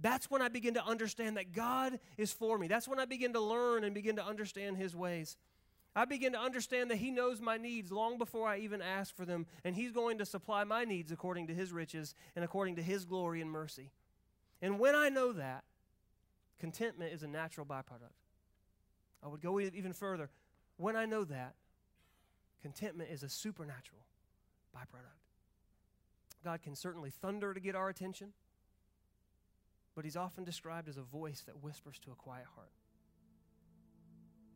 that's 0.00 0.30
when 0.30 0.40
I 0.40 0.48
begin 0.48 0.74
to 0.74 0.84
understand 0.84 1.36
that 1.36 1.52
God 1.52 1.98
is 2.16 2.32
for 2.32 2.58
me. 2.58 2.68
That's 2.68 2.88
when 2.88 2.98
I 2.98 3.04
begin 3.04 3.32
to 3.34 3.40
learn 3.40 3.84
and 3.84 3.94
begin 3.94 4.16
to 4.16 4.24
understand 4.24 4.76
His 4.76 4.96
ways. 4.96 5.36
I 5.94 6.04
begin 6.04 6.32
to 6.32 6.40
understand 6.40 6.90
that 6.90 6.98
He 6.98 7.10
knows 7.10 7.40
my 7.40 7.56
needs 7.56 7.90
long 7.92 8.16
before 8.16 8.48
I 8.48 8.58
even 8.58 8.80
ask 8.80 9.14
for 9.14 9.24
them, 9.24 9.46
and 9.64 9.74
He's 9.74 9.92
going 9.92 10.18
to 10.18 10.26
supply 10.26 10.64
my 10.64 10.84
needs 10.84 11.12
according 11.12 11.48
to 11.48 11.54
His 11.54 11.72
riches 11.72 12.14
and 12.34 12.44
according 12.44 12.76
to 12.76 12.82
His 12.82 13.04
glory 13.04 13.40
and 13.40 13.50
mercy. 13.50 13.90
And 14.62 14.78
when 14.78 14.94
I 14.94 15.08
know 15.08 15.32
that, 15.32 15.64
contentment 16.58 17.12
is 17.12 17.22
a 17.22 17.28
natural 17.28 17.66
byproduct. 17.66 18.14
I 19.22 19.28
would 19.28 19.42
go 19.42 19.60
even 19.60 19.92
further. 19.92 20.30
When 20.76 20.96
I 20.96 21.04
know 21.04 21.24
that, 21.24 21.54
contentment 22.62 23.10
is 23.10 23.22
a 23.22 23.28
supernatural 23.28 24.00
byproduct. 24.74 25.20
God 26.42 26.62
can 26.62 26.74
certainly 26.74 27.10
thunder 27.10 27.52
to 27.52 27.60
get 27.60 27.74
our 27.74 27.90
attention 27.90 28.32
but 30.00 30.06
he's 30.06 30.16
often 30.16 30.44
described 30.44 30.88
as 30.88 30.96
a 30.96 31.02
voice 31.02 31.42
that 31.44 31.62
whispers 31.62 31.98
to 31.98 32.10
a 32.10 32.14
quiet 32.14 32.46
heart. 32.54 32.72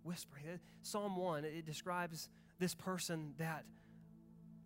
Whispering. 0.02 0.42
Psalm 0.80 1.18
1, 1.18 1.44
it 1.44 1.66
describes 1.66 2.30
this 2.58 2.74
person 2.74 3.34
that 3.36 3.66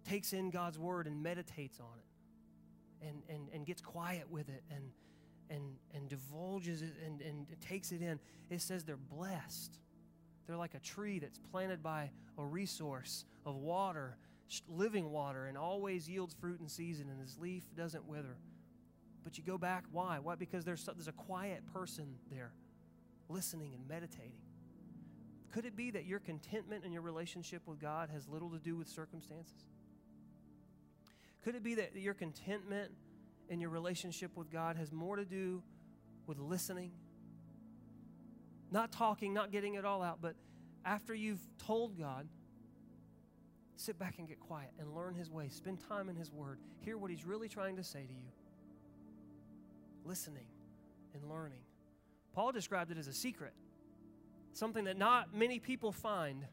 takes 0.09 0.33
in 0.33 0.51
God's 0.51 0.79
word 0.79 1.09
and 1.09 1.21
meditates 1.21 1.81
on 1.81 1.99
it 1.99 3.09
and, 3.09 3.23
and, 3.29 3.49
and 3.53 3.67
gets 3.67 3.83
quiet 3.83 4.31
with 4.31 4.49
it 4.49 4.63
and, 4.71 4.93
and, 5.51 5.65
and 5.93 6.09
divulges 6.09 6.81
it 6.83 6.95
and, 7.05 7.23
and 7.23 7.49
takes 7.61 7.91
it 7.91 8.01
in. 8.01 8.21
It 8.49 8.61
says 8.61 8.85
they're 8.85 8.97
blessed. 8.97 9.81
They're 10.47 10.57
like 10.57 10.75
a 10.75 10.81
tree 10.81 11.19
that's 11.19 11.41
planted 11.51 11.83
by 11.83 12.13
a 12.39 12.45
resource 12.45 13.25
of 13.45 13.57
water, 13.57 14.17
living 14.69 15.11
water, 15.11 15.47
and 15.47 15.59
always 15.59 16.09
yields 16.09 16.35
fruit 16.35 16.61
in 16.61 16.69
season, 16.69 17.09
and 17.11 17.21
his 17.21 17.37
leaf 17.37 17.65
doesn't 17.75 18.07
wither. 18.07 18.37
But 19.25 19.37
you 19.37 19.45
go 19.45 19.59
back, 19.59 19.85
why? 19.93 20.19
Why? 20.21 20.35
Because 20.35 20.65
there's, 20.65 20.85
there's 20.85 21.09
a 21.09 21.13
quiet 21.13 21.63
person 21.73 22.17
there 22.31 22.53
listening 23.29 23.75
and 23.75 23.87
meditating. 23.87 24.41
Could 25.53 25.65
it 25.65 25.77
be 25.77 25.91
that 25.91 26.05
your 26.05 26.19
contentment 26.19 26.85
in 26.85 26.93
your 26.93 27.03
relationship 27.03 27.63
with 27.67 27.81
God 27.81 28.11
has 28.11 28.29
little 28.29 28.51
to 28.51 28.59
do 28.59 28.77
with 28.77 28.89
circumstances? 28.89 29.65
Could 31.43 31.55
it 31.55 31.63
be 31.63 31.77
that 31.77 31.97
your 31.97 32.15
contentment 32.15 32.93
in 33.49 33.61
your 33.61 33.71
relationship 33.71 34.37
with 34.37 34.51
God 34.51 34.77
has 34.77 34.93
more 34.93 35.17
to 35.17 35.25
do 35.25 35.63
with 36.27 36.39
listening? 36.39 36.93
Not 38.71 38.93
talking, 38.93 39.33
not 39.33 39.51
getting 39.51 39.75
it 39.75 39.85
all 39.85 40.03
out, 40.03 40.19
but 40.21 40.35
after 40.85 41.15
you've 41.15 41.41
told 41.67 41.99
God, 41.99 42.29
sit 43.77 43.99
back 43.99 44.19
and 44.19 44.29
get 44.29 44.41
quiet 44.41 44.71
and 44.79 44.95
learn 44.95 45.15
His 45.15 45.31
ways. 45.31 45.55
Spend 45.55 45.79
time 45.89 46.09
in 46.09 46.17
His 46.17 46.31
Word. 46.31 46.59
Hear 46.81 46.99
what 46.99 47.11
He's 47.11 47.25
really 47.25 47.49
trying 47.49 47.77
to 47.77 47.85
say 47.85 48.07
to 48.07 48.13
you 48.13 48.29
listening 50.09 50.47
and 51.15 51.31
learning. 51.31 51.61
Paul 52.33 52.51
described 52.51 52.91
it 52.91 52.99
as 52.99 53.07
a 53.07 53.13
secret, 53.13 53.53
something 54.53 54.85
that 54.85 54.97
not 54.97 55.35
many 55.35 55.59
people 55.59 55.93
find. 55.93 56.45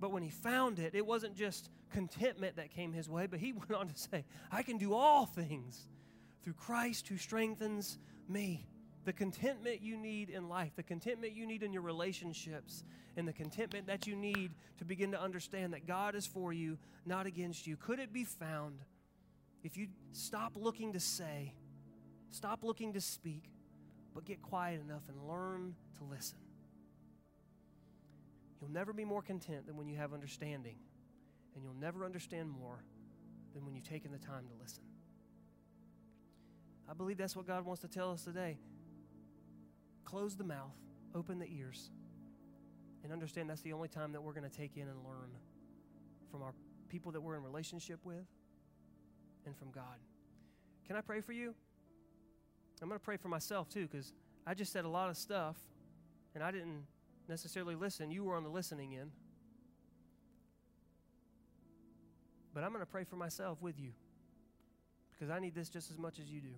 But 0.00 0.12
when 0.12 0.22
he 0.22 0.30
found 0.30 0.78
it, 0.78 0.94
it 0.94 1.04
wasn't 1.04 1.34
just 1.34 1.70
contentment 1.90 2.56
that 2.56 2.70
came 2.70 2.92
his 2.92 3.08
way, 3.08 3.26
but 3.26 3.40
he 3.40 3.52
went 3.68 3.72
on 3.72 3.88
to 3.88 3.98
say, 3.98 4.24
I 4.52 4.62
can 4.62 4.78
do 4.78 4.94
all 4.94 5.26
things 5.26 5.88
through 6.44 6.54
Christ 6.54 7.08
who 7.08 7.16
strengthens 7.16 7.98
me. 8.28 8.68
The 9.04 9.12
contentment 9.12 9.80
you 9.82 9.96
need 9.96 10.30
in 10.30 10.48
life, 10.48 10.72
the 10.76 10.82
contentment 10.82 11.32
you 11.32 11.46
need 11.46 11.62
in 11.62 11.72
your 11.72 11.82
relationships, 11.82 12.84
and 13.16 13.26
the 13.26 13.32
contentment 13.32 13.86
that 13.86 14.06
you 14.06 14.14
need 14.14 14.52
to 14.78 14.84
begin 14.84 15.10
to 15.12 15.20
understand 15.20 15.72
that 15.72 15.86
God 15.86 16.14
is 16.14 16.26
for 16.26 16.52
you, 16.52 16.78
not 17.04 17.26
against 17.26 17.66
you. 17.66 17.76
Could 17.76 17.98
it 17.98 18.12
be 18.12 18.24
found 18.24 18.78
if 19.64 19.76
you 19.76 19.88
stop 20.12 20.52
looking 20.54 20.92
to 20.92 21.00
say, 21.00 21.54
Stop 22.30 22.62
looking 22.62 22.92
to 22.92 23.00
speak, 23.00 23.50
but 24.14 24.24
get 24.24 24.42
quiet 24.42 24.80
enough 24.80 25.02
and 25.08 25.28
learn 25.28 25.74
to 25.98 26.04
listen. 26.04 26.38
You'll 28.60 28.70
never 28.70 28.92
be 28.92 29.04
more 29.04 29.22
content 29.22 29.66
than 29.66 29.76
when 29.76 29.88
you 29.88 29.96
have 29.96 30.12
understanding 30.12 30.76
And 31.54 31.64
you'll 31.64 31.74
never 31.74 32.04
understand 32.04 32.50
more 32.50 32.84
than 33.54 33.64
when 33.64 33.74
you've 33.74 33.88
taken 33.88 34.12
the 34.12 34.18
time 34.18 34.44
to 34.46 34.62
listen. 34.62 34.82
I 36.88 36.94
believe 36.94 37.18
that's 37.18 37.34
what 37.34 37.46
God 37.46 37.64
wants 37.64 37.82
to 37.82 37.88
tell 37.88 38.12
us 38.12 38.22
today. 38.22 38.58
Close 40.04 40.36
the 40.36 40.44
mouth, 40.44 40.76
open 41.14 41.38
the 41.38 41.48
ears, 41.52 41.90
and 43.02 43.12
understand 43.12 43.50
that's 43.50 43.62
the 43.62 43.72
only 43.72 43.88
time 43.88 44.12
that 44.12 44.22
we're 44.22 44.32
going 44.32 44.48
to 44.48 44.56
take 44.56 44.76
in 44.76 44.88
and 44.88 45.04
learn 45.04 45.30
from 46.30 46.42
our 46.42 46.54
people 46.88 47.12
that 47.12 47.20
we're 47.20 47.36
in 47.36 47.42
relationship 47.42 47.98
with 48.04 48.24
and 49.44 49.56
from 49.56 49.70
God. 49.70 49.98
Can 50.86 50.96
I 50.96 51.00
pray 51.00 51.20
for 51.20 51.32
you? 51.32 51.54
I'm 52.82 52.88
going 52.88 52.98
to 52.98 53.04
pray 53.04 53.16
for 53.16 53.28
myself 53.28 53.68
too 53.68 53.86
because 53.86 54.12
I 54.46 54.54
just 54.54 54.72
said 54.72 54.84
a 54.84 54.88
lot 54.88 55.10
of 55.10 55.16
stuff 55.16 55.56
and 56.34 56.42
I 56.42 56.50
didn't 56.50 56.84
necessarily 57.28 57.74
listen. 57.74 58.10
You 58.10 58.24
were 58.24 58.36
on 58.36 58.44
the 58.44 58.50
listening 58.50 58.96
end. 58.96 59.10
But 62.54 62.64
I'm 62.64 62.70
going 62.70 62.82
to 62.82 62.90
pray 62.90 63.04
for 63.04 63.16
myself 63.16 63.60
with 63.60 63.78
you 63.78 63.92
because 65.12 65.30
I 65.30 65.38
need 65.38 65.54
this 65.54 65.68
just 65.68 65.90
as 65.90 65.98
much 65.98 66.18
as 66.18 66.30
you 66.30 66.40
do. 66.40 66.54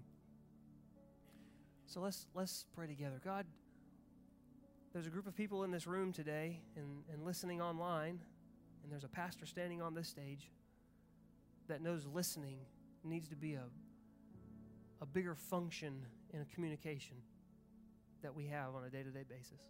So 1.87 2.01
let's 2.01 2.27
let's 2.35 2.67
pray 2.75 2.87
together. 2.87 3.21
God, 3.25 3.47
there's 4.93 5.07
a 5.07 5.11
group 5.11 5.27
of 5.27 5.35
people 5.35 5.65
in 5.65 5.71
this 5.71 5.87
room 5.87 6.13
today 6.13 6.61
and, 6.77 7.03
and 7.13 7.25
listening 7.25 7.61
online, 7.61 8.21
and 8.83 8.93
there's 8.93 9.05
a 9.05 9.09
pastor 9.09 9.47
standing 9.47 9.83
on 9.83 9.95
this 9.95 10.09
stage 10.09 10.51
that 11.69 11.83
knows 11.83 12.07
listening 12.07 12.59
needs 13.05 13.29
to 13.29 13.37
be 13.37 13.55
a, 13.55 13.65
a 15.01 15.07
bigger 15.07 15.35
function 15.35 16.07
in 16.33 16.41
a 16.41 16.45
communication 16.55 17.17
that 18.23 18.35
we 18.35 18.47
have 18.47 18.75
on 18.75 18.85
a 18.85 18.91
day 18.91 19.03
to 19.03 19.11
day 19.11 19.25
basis. 19.29 19.61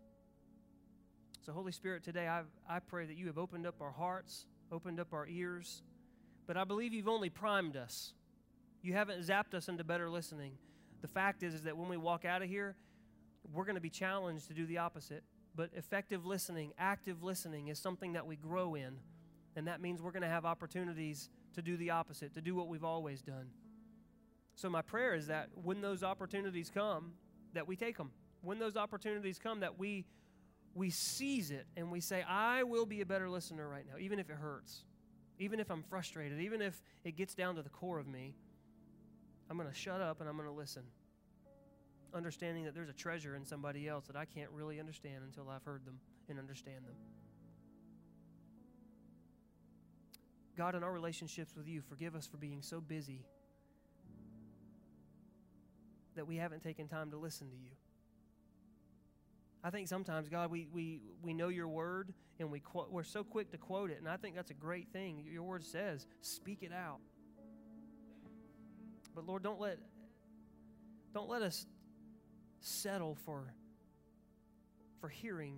So, 1.44 1.52
Holy 1.52 1.72
Spirit, 1.72 2.04
today 2.04 2.28
I, 2.28 2.42
I 2.68 2.80
pray 2.80 3.06
that 3.06 3.16
you 3.16 3.26
have 3.26 3.38
opened 3.38 3.66
up 3.66 3.80
our 3.80 3.92
hearts, 3.92 4.46
opened 4.70 5.00
up 5.00 5.12
our 5.12 5.26
ears, 5.26 5.82
but 6.46 6.56
I 6.56 6.64
believe 6.64 6.92
you've 6.92 7.08
only 7.08 7.30
primed 7.30 7.76
us. 7.76 8.12
You 8.82 8.92
haven't 8.92 9.20
zapped 9.22 9.54
us 9.54 9.68
into 9.68 9.84
better 9.84 10.10
listening. 10.10 10.52
The 11.00 11.08
fact 11.08 11.42
is, 11.42 11.54
is 11.54 11.62
that 11.62 11.76
when 11.76 11.88
we 11.88 11.96
walk 11.96 12.24
out 12.24 12.42
of 12.42 12.48
here, 12.48 12.76
we're 13.52 13.64
going 13.64 13.76
to 13.76 13.80
be 13.80 13.90
challenged 13.90 14.48
to 14.48 14.54
do 14.54 14.66
the 14.66 14.78
opposite. 14.78 15.22
But 15.54 15.70
effective 15.74 16.26
listening, 16.26 16.72
active 16.78 17.22
listening, 17.22 17.68
is 17.68 17.78
something 17.78 18.12
that 18.12 18.26
we 18.26 18.36
grow 18.36 18.74
in. 18.74 18.98
And 19.56 19.66
that 19.66 19.80
means 19.80 20.00
we're 20.00 20.12
going 20.12 20.22
to 20.22 20.28
have 20.28 20.44
opportunities 20.44 21.30
to 21.54 21.62
do 21.62 21.76
the 21.76 21.90
opposite, 21.90 22.34
to 22.34 22.40
do 22.40 22.54
what 22.54 22.68
we've 22.68 22.84
always 22.84 23.22
done. 23.22 23.46
So, 24.61 24.68
my 24.68 24.83
prayer 24.83 25.14
is 25.14 25.29
that 25.29 25.49
when 25.64 25.81
those 25.81 26.03
opportunities 26.03 26.70
come, 26.73 27.12
that 27.55 27.66
we 27.66 27.77
take 27.77 27.96
them. 27.96 28.11
When 28.42 28.59
those 28.59 28.77
opportunities 28.77 29.38
come, 29.38 29.61
that 29.61 29.79
we 29.79 30.05
we 30.75 30.90
seize 30.90 31.51
it 31.51 31.64
and 31.79 31.90
we 31.90 32.01
say, 32.01 32.23
I 32.29 32.62
will 32.64 32.85
be 32.85 33.01
a 33.01 33.07
better 33.07 33.31
listener 33.31 33.66
right 33.66 33.87
now, 33.90 33.99
even 33.99 34.18
if 34.18 34.29
it 34.29 34.37
hurts, 34.37 34.85
even 35.38 35.61
if 35.61 35.70
I'm 35.70 35.83
frustrated, 35.83 36.40
even 36.40 36.61
if 36.61 36.83
it 37.05 37.16
gets 37.16 37.35
down 37.35 37.55
to 37.55 37.62
the 37.62 37.70
core 37.70 37.99
of 37.99 38.07
me. 38.07 38.35
I'm 39.49 39.57
going 39.57 39.68
to 39.68 39.75
shut 39.75 40.03
up 40.03 40.20
and 40.20 40.29
I'm 40.29 40.37
going 40.37 40.49
to 40.49 40.55
listen. 40.55 40.83
Understanding 42.12 42.64
that 42.64 42.75
there's 42.75 42.90
a 42.90 42.92
treasure 42.92 43.37
in 43.37 43.46
somebody 43.46 43.88
else 43.88 44.09
that 44.09 44.16
I 44.16 44.27
can't 44.27 44.51
really 44.51 44.79
understand 44.79 45.25
until 45.25 45.49
I've 45.49 45.64
heard 45.64 45.87
them 45.87 45.99
and 46.29 46.38
understand 46.38 46.85
them. 46.85 46.96
God, 50.55 50.75
in 50.75 50.85
our 50.85 50.92
relationships 50.92 51.57
with 51.57 51.66
you, 51.66 51.81
forgive 51.81 52.14
us 52.14 52.27
for 52.27 52.37
being 52.37 52.61
so 52.61 52.79
busy 52.79 53.25
that 56.20 56.26
we 56.26 56.37
haven't 56.37 56.62
taken 56.62 56.87
time 56.87 57.11
to 57.11 57.16
listen 57.16 57.48
to 57.48 57.56
you. 57.56 57.70
I 59.64 59.70
think 59.70 59.88
sometimes, 59.88 60.28
God, 60.28 60.50
we, 60.50 60.68
we, 60.70 61.00
we 61.22 61.33
know 61.33 61.48
your 61.48 61.66
word 61.66 62.12
and 62.38 62.50
we 62.50 62.61
we're 62.90 63.04
so 63.04 63.24
quick 63.24 63.50
to 63.52 63.56
quote 63.56 63.90
it, 63.90 63.96
and 64.00 64.06
I 64.06 64.18
think 64.18 64.37
that's 64.37 64.50
a 64.50 64.54
great 64.54 64.88
thing. 64.92 65.24
Your 65.33 65.44
word 65.44 65.64
says, 65.64 66.04
speak 66.20 66.59
it 66.62 66.72
out. 66.74 66.98
But 69.14 69.26
Lord, 69.26 69.42
don't 69.42 69.59
let, 69.59 69.78
don't 71.14 71.30
let 71.30 71.40
us 71.40 71.64
settle 72.61 73.16
for, 73.24 73.54
for 75.00 75.09
hearing, 75.09 75.56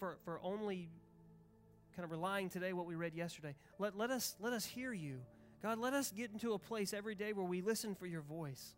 for, 0.00 0.18
for 0.24 0.40
only 0.42 0.88
kind 1.94 2.04
of 2.04 2.10
relying 2.10 2.48
today 2.48 2.72
what 2.72 2.86
we 2.86 2.96
read 2.96 3.14
yesterday. 3.14 3.54
Let, 3.78 3.96
let, 3.96 4.10
us, 4.10 4.34
let 4.40 4.52
us 4.52 4.64
hear 4.64 4.92
you. 4.92 5.20
God, 5.62 5.78
let 5.78 5.92
us 5.92 6.10
get 6.10 6.30
into 6.32 6.52
a 6.52 6.58
place 6.58 6.92
every 6.92 7.14
day 7.14 7.32
where 7.32 7.46
we 7.46 7.62
listen 7.62 7.94
for 7.94 8.06
your 8.06 8.22
voice 8.22 8.74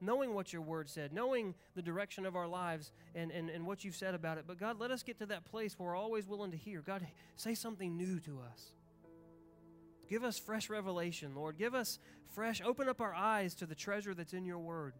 knowing 0.00 0.34
what 0.34 0.52
your 0.52 0.62
word 0.62 0.88
said, 0.88 1.12
knowing 1.12 1.54
the 1.74 1.82
direction 1.82 2.26
of 2.26 2.36
our 2.36 2.46
lives 2.46 2.92
and, 3.14 3.30
and, 3.30 3.48
and 3.48 3.66
what 3.66 3.84
you've 3.84 3.96
said 3.96 4.14
about 4.14 4.38
it. 4.38 4.44
But 4.46 4.58
God, 4.58 4.78
let 4.78 4.90
us 4.90 5.02
get 5.02 5.18
to 5.20 5.26
that 5.26 5.44
place 5.44 5.78
where 5.78 5.88
we're 5.88 5.96
always 5.96 6.26
willing 6.26 6.50
to 6.50 6.56
hear. 6.56 6.82
God, 6.82 7.06
say 7.36 7.54
something 7.54 7.96
new 7.96 8.20
to 8.20 8.40
us. 8.40 8.72
Give 10.08 10.22
us 10.22 10.38
fresh 10.38 10.70
revelation, 10.70 11.34
Lord. 11.34 11.58
Give 11.58 11.74
us 11.74 11.98
fresh, 12.34 12.60
open 12.64 12.88
up 12.88 13.00
our 13.00 13.14
eyes 13.14 13.54
to 13.56 13.66
the 13.66 13.74
treasure 13.74 14.14
that's 14.14 14.34
in 14.34 14.44
your 14.44 14.58
word 14.58 14.94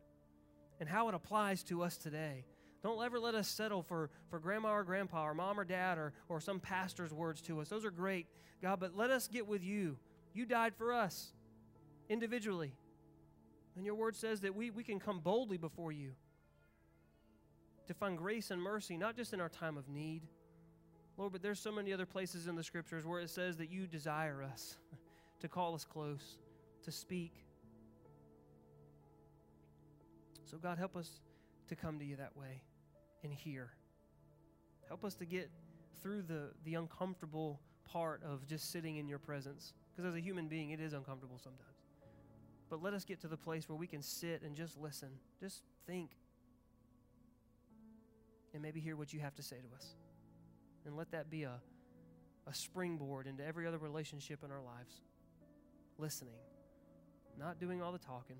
and 0.80 0.88
how 0.88 1.09
it 1.09 1.14
applies 1.14 1.62
to 1.64 1.82
us 1.82 1.96
today. 1.96 2.44
Don't 2.82 3.02
ever 3.04 3.18
let 3.18 3.35
us 3.35 3.48
settle 3.48 3.82
for, 3.82 4.11
for 4.30 4.38
grandma 4.38 4.72
or 4.72 4.85
grandpa 4.85 5.24
or 5.24 5.35
mom 5.35 5.59
or 5.59 5.64
dad 5.64 5.98
or, 5.98 6.12
or 6.28 6.40
some 6.40 6.61
pastor's 6.61 7.12
words 7.12 7.40
to 7.42 7.61
us. 7.61 7.68
Those 7.68 7.85
are 7.85 7.90
great, 7.90 8.26
God, 8.62 8.80
but 8.80 8.96
let 8.96 9.11
us 9.11 9.28
get 9.28 9.46
with 9.46 9.62
you. 9.62 9.98
You 10.37 10.44
died 10.44 10.75
for 10.77 10.92
us 10.92 11.33
individually. 12.11 12.75
And 13.75 13.87
your 13.87 13.94
word 13.94 14.14
says 14.14 14.40
that 14.40 14.55
we, 14.55 14.68
we 14.68 14.85
can 14.85 15.01
come 15.01 15.20
boldly 15.20 15.57
before 15.57 15.92
you 15.92 16.12
to 17.87 17.94
find 17.94 18.18
grace 18.18 18.51
and 18.51 18.61
mercy, 18.61 18.99
not 18.99 19.16
just 19.16 19.33
in 19.33 19.40
our 19.40 19.49
time 19.49 19.79
of 19.79 19.88
need. 19.88 20.25
Lord, 21.16 21.33
but 21.33 21.40
there's 21.40 21.59
so 21.59 21.72
many 21.72 21.90
other 21.90 22.05
places 22.05 22.49
in 22.49 22.55
the 22.55 22.62
scriptures 22.62 23.07
where 23.07 23.20
it 23.20 23.31
says 23.31 23.57
that 23.57 23.70
you 23.70 23.87
desire 23.87 24.42
us 24.42 24.77
to 25.40 25.49
call 25.49 25.75
us 25.75 25.87
close, 25.87 26.37
to 26.85 26.92
speak. 26.92 27.33
So, 30.44 30.59
God, 30.59 30.77
help 30.77 30.96
us 30.96 31.09
to 31.68 31.77
come 31.77 31.99
to 31.99 32.05
you 32.05 32.16
that 32.16 32.37
way 32.37 32.61
and 33.25 33.33
hear. 33.33 33.70
Help 34.87 35.03
us 35.03 35.14
to 35.14 35.25
get 35.25 35.49
through 36.03 36.22
the, 36.22 36.51
the 36.66 36.75
uncomfortable 36.75 37.59
part 37.90 38.22
of 38.22 38.46
just 38.46 38.70
sitting 38.70 38.96
in 38.96 39.09
your 39.09 39.18
presence. 39.18 39.72
Because 39.96 40.11
as 40.11 40.14
a 40.14 40.20
human 40.20 40.46
being, 40.46 40.70
it 40.70 40.80
is 40.80 40.92
uncomfortable 40.92 41.38
sometimes. 41.42 41.62
But 42.68 42.82
let 42.82 42.92
us 42.92 43.04
get 43.04 43.20
to 43.22 43.28
the 43.28 43.37
place 43.37 43.68
where 43.68 43.76
we 43.76 43.87
can 43.87 44.02
sit 44.02 44.42
and 44.42 44.54
just 44.54 44.76
listen, 44.76 45.09
just 45.40 45.62
think, 45.87 46.11
and 48.52 48.62
maybe 48.62 48.80
hear 48.80 48.96
what 48.96 49.12
you 49.12 49.20
have 49.20 49.35
to 49.37 49.42
say 49.42 49.56
to 49.56 49.76
us. 49.76 49.94
And 50.85 50.96
let 50.96 51.12
that 51.12 51.30
be 51.30 51.44
a, 51.44 51.61
a 52.46 52.54
springboard 52.54 53.26
into 53.26 53.44
every 53.44 53.66
other 53.66 53.78
relationship 53.78 54.40
in 54.44 54.50
our 54.50 54.61
lives. 54.61 55.00
Listening, 55.98 56.35
not 57.38 57.59
doing 57.59 57.80
all 57.80 57.92
the 57.92 57.98
talking, 57.98 58.37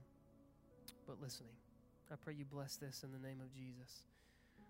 but 1.07 1.23
listening. 1.23 1.53
I 2.13 2.17
pray 2.17 2.35
you 2.35 2.45
bless 2.45 2.77
this 2.77 3.03
in 3.03 3.13
the 3.13 3.27
name 3.27 3.41
of 3.41 3.53
Jesus. 3.55 4.05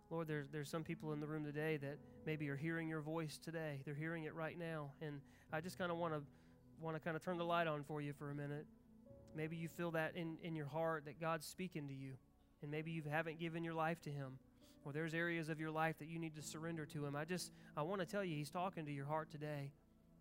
Lord, 0.09 0.29
there's, 0.29 0.47
there's 0.53 0.71
some 0.71 0.85
people 0.85 1.13
in 1.13 1.21
the 1.21 1.27
room 1.27 1.45
today 1.45 1.79
that 1.79 1.99
maybe 2.25 2.49
are 2.49 2.57
hearing 2.57 2.89
your 2.89 3.01
voice 3.01 3.39
today. 3.43 3.81
They're 3.85 3.95
hearing 3.95 4.25
it 4.25 4.35
right 4.35 4.57
now. 4.57 4.93
And 5.03 5.21
I 5.53 5.61
just 5.61 5.79
kind 5.79 5.91
of 5.91 5.99
want 5.99 6.15
to 6.15 6.21
want 6.81 6.97
to 6.97 7.01
kind 7.01 7.17
of 7.17 7.25
turn 7.25 7.39
the 7.39 7.45
light 7.45 7.67
on 7.67 7.83
for 7.85 8.01
you 8.01 8.13
for 8.13 8.31
a 8.31 8.35
minute 8.35 8.67
Maybe 9.37 9.57
you 9.57 9.69
feel 9.69 9.91
that 9.91 10.17
in, 10.17 10.39
in 10.43 10.57
your 10.57 10.67
heart 10.67 11.05
that 11.05 11.21
God's 11.21 11.47
speaking 11.47 11.87
to 11.89 11.95
you, 11.95 12.13
and 12.63 12.71
maybe 12.71 12.91
you 12.91 13.03
haven't 13.11 13.39
given 13.39 13.63
your 13.63 13.75
life 13.75 14.01
to 14.03 14.11
Him, 14.11 14.39
or 14.85 14.93
there's 14.93 15.13
areas 15.13 15.51
of 15.51 15.61
your 15.61 15.71
life 15.71 15.99
that 15.99 16.09
you 16.09 16.19
need 16.19 16.35
to 16.37 16.43
surrender 16.43 16.87
to 16.87 17.05
Him. 17.05 17.15
I 17.15 17.27
just, 17.27 17.53
I 17.77 17.83
want 17.83 18.01
to 18.01 18.07
tell 18.07 18.25
you, 18.25 18.35
He's 18.35 18.51
talking 18.51 18.87
to 18.87 18.93
your 18.93 19.05
heart 19.05 19.31
today, 19.31 19.73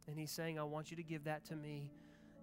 and 0.07 0.19
He's 0.19 0.31
saying, 0.31 0.59
I 0.59 0.63
want 0.63 0.91
you 0.91 0.97
to 0.97 1.03
give 1.03 1.23
that 1.23 1.45
to 1.45 1.55
me. 1.55 1.93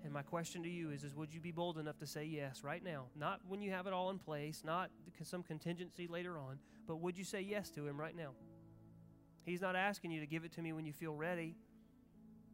And 0.02 0.12
my 0.12 0.22
question 0.22 0.62
to 0.62 0.68
you 0.68 0.90
is, 0.90 1.04
is 1.04 1.14
would 1.14 1.32
you 1.32 1.40
be 1.40 1.52
bold 1.52 1.78
enough 1.78 1.98
to 1.98 2.06
say 2.06 2.24
yes 2.24 2.64
right 2.64 2.82
now? 2.82 3.04
Not 3.14 3.40
when 3.46 3.60
you 3.60 3.70
have 3.70 3.86
it 3.86 3.92
all 3.92 4.10
in 4.10 4.18
place, 4.18 4.62
not 4.64 4.90
some 5.22 5.42
contingency 5.42 6.08
later 6.08 6.38
on, 6.38 6.58
but 6.88 6.96
would 7.00 7.18
you 7.18 7.22
say 7.22 7.42
yes 7.42 7.68
to 7.72 7.86
Him 7.86 8.00
right 8.00 8.16
now? 8.16 8.30
He's 9.44 9.60
not 9.60 9.76
asking 9.76 10.10
you 10.10 10.20
to 10.20 10.26
give 10.26 10.44
it 10.44 10.52
to 10.52 10.62
me 10.62 10.72
when 10.72 10.86
you 10.86 10.92
feel 10.92 11.14
ready 11.14 11.54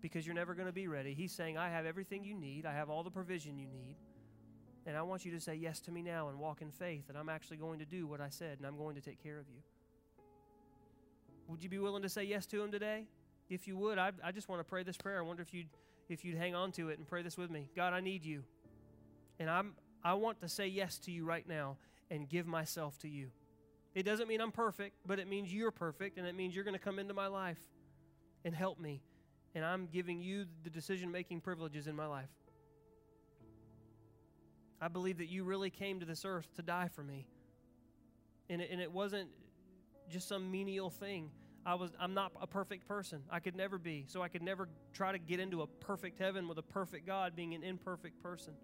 because 0.00 0.26
you're 0.26 0.34
never 0.34 0.54
going 0.54 0.66
to 0.66 0.72
be 0.72 0.88
ready. 0.88 1.14
He's 1.14 1.32
saying, 1.32 1.58
I 1.58 1.70
have 1.70 1.86
everything 1.86 2.24
you 2.24 2.34
need, 2.34 2.66
I 2.66 2.72
have 2.72 2.90
all 2.90 3.02
the 3.02 3.10
provision 3.10 3.58
you 3.58 3.66
need. 3.66 3.96
And 4.86 4.96
I 4.96 5.02
want 5.02 5.24
you 5.24 5.32
to 5.32 5.40
say 5.40 5.54
yes 5.54 5.80
to 5.80 5.90
me 5.90 6.02
now 6.02 6.28
and 6.28 6.38
walk 6.38 6.62
in 6.62 6.70
faith 6.70 7.08
that 7.08 7.16
I'm 7.16 7.28
actually 7.28 7.58
going 7.58 7.78
to 7.80 7.84
do 7.84 8.06
what 8.06 8.22
I 8.22 8.30
said 8.30 8.56
and 8.58 8.66
I'm 8.66 8.78
going 8.78 8.94
to 8.94 9.02
take 9.02 9.22
care 9.22 9.38
of 9.38 9.46
you. 9.48 9.60
Would 11.48 11.62
you 11.62 11.68
be 11.68 11.78
willing 11.78 12.02
to 12.02 12.08
say 12.08 12.24
yes 12.24 12.46
to 12.46 12.62
him 12.62 12.70
today? 12.70 13.04
If 13.50 13.68
you 13.68 13.76
would, 13.76 13.98
I, 13.98 14.12
I 14.22 14.32
just 14.32 14.48
want 14.48 14.60
to 14.60 14.64
pray 14.64 14.82
this 14.84 14.96
prayer. 14.96 15.18
I 15.18 15.22
wonder 15.22 15.42
if 15.42 15.52
you'd, 15.52 15.68
if 16.08 16.24
you'd 16.24 16.38
hang 16.38 16.54
on 16.54 16.72
to 16.72 16.88
it 16.88 16.98
and 16.98 17.06
pray 17.06 17.22
this 17.22 17.36
with 17.36 17.50
me. 17.50 17.68
God, 17.76 17.92
I 17.92 18.00
need 18.00 18.24
you. 18.24 18.44
And 19.38 19.50
I'm, 19.50 19.72
I 20.02 20.14
want 20.14 20.40
to 20.40 20.48
say 20.48 20.66
yes 20.68 20.98
to 21.00 21.10
you 21.10 21.24
right 21.24 21.46
now 21.46 21.76
and 22.10 22.28
give 22.28 22.46
myself 22.46 22.98
to 23.00 23.08
you. 23.08 23.28
It 23.94 24.04
doesn't 24.04 24.28
mean 24.28 24.40
I'm 24.40 24.52
perfect, 24.52 24.96
but 25.06 25.18
it 25.18 25.28
means 25.28 25.52
you're 25.52 25.70
perfect, 25.70 26.18
and 26.18 26.26
it 26.26 26.34
means 26.34 26.54
you're 26.54 26.64
going 26.64 26.76
to 26.76 26.82
come 26.82 26.98
into 26.98 27.14
my 27.14 27.26
life 27.26 27.60
and 28.44 28.54
help 28.54 28.78
me. 28.78 29.02
And 29.54 29.64
I'm 29.64 29.86
giving 29.86 30.20
you 30.20 30.46
the 30.62 30.70
decision 30.70 31.10
making 31.10 31.40
privileges 31.40 31.86
in 31.86 31.96
my 31.96 32.06
life. 32.06 32.28
I 34.80 34.88
believe 34.88 35.18
that 35.18 35.28
you 35.28 35.44
really 35.44 35.70
came 35.70 36.00
to 36.00 36.06
this 36.06 36.24
earth 36.24 36.48
to 36.56 36.62
die 36.62 36.88
for 36.88 37.02
me. 37.02 37.26
And 38.48 38.62
it, 38.62 38.70
and 38.70 38.80
it 38.80 38.92
wasn't 38.92 39.28
just 40.08 40.28
some 40.28 40.50
menial 40.50 40.90
thing. 40.90 41.30
I 41.66 41.74
was 41.74 41.90
I'm 42.00 42.14
not 42.14 42.32
a 42.40 42.46
perfect 42.46 42.86
person. 42.86 43.22
I 43.30 43.40
could 43.40 43.56
never 43.56 43.78
be. 43.78 44.04
So 44.08 44.22
I 44.22 44.28
could 44.28 44.42
never 44.42 44.68
try 44.92 45.12
to 45.12 45.18
get 45.18 45.40
into 45.40 45.62
a 45.62 45.66
perfect 45.66 46.18
heaven 46.18 46.48
with 46.48 46.58
a 46.58 46.62
perfect 46.62 47.06
God 47.06 47.34
being 47.34 47.54
an 47.54 47.62
imperfect 47.62 48.22
person. 48.22 48.54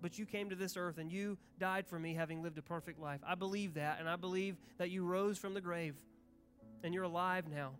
But 0.00 0.18
you 0.18 0.26
came 0.26 0.50
to 0.50 0.56
this 0.56 0.76
earth 0.76 0.98
and 0.98 1.12
you 1.12 1.38
died 1.58 1.86
for 1.86 1.98
me 1.98 2.14
having 2.14 2.42
lived 2.42 2.58
a 2.58 2.62
perfect 2.62 2.98
life. 2.98 3.20
I 3.26 3.34
believe 3.36 3.74
that 3.74 4.00
and 4.00 4.08
I 4.08 4.16
believe 4.16 4.56
that 4.78 4.90
you 4.90 5.04
rose 5.04 5.38
from 5.38 5.54
the 5.54 5.60
grave 5.60 5.94
and 6.82 6.92
you're 6.92 7.04
alive 7.04 7.46
now. 7.48 7.72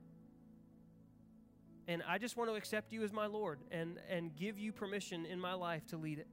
And 1.87 2.03
I 2.09 2.18
just 2.18 2.37
want 2.37 2.51
to 2.51 2.57
accept 2.57 2.92
you 2.92 3.03
as 3.03 3.12
my 3.12 3.27
Lord 3.27 3.61
and, 3.70 3.99
and 4.09 4.35
give 4.35 4.59
you 4.59 4.73
permission 4.73 5.27
in 5.27 5.38
my 5.38 5.55
life 5.55 5.87
to 5.88 5.97
lead 5.97 6.18
it. 6.18 6.27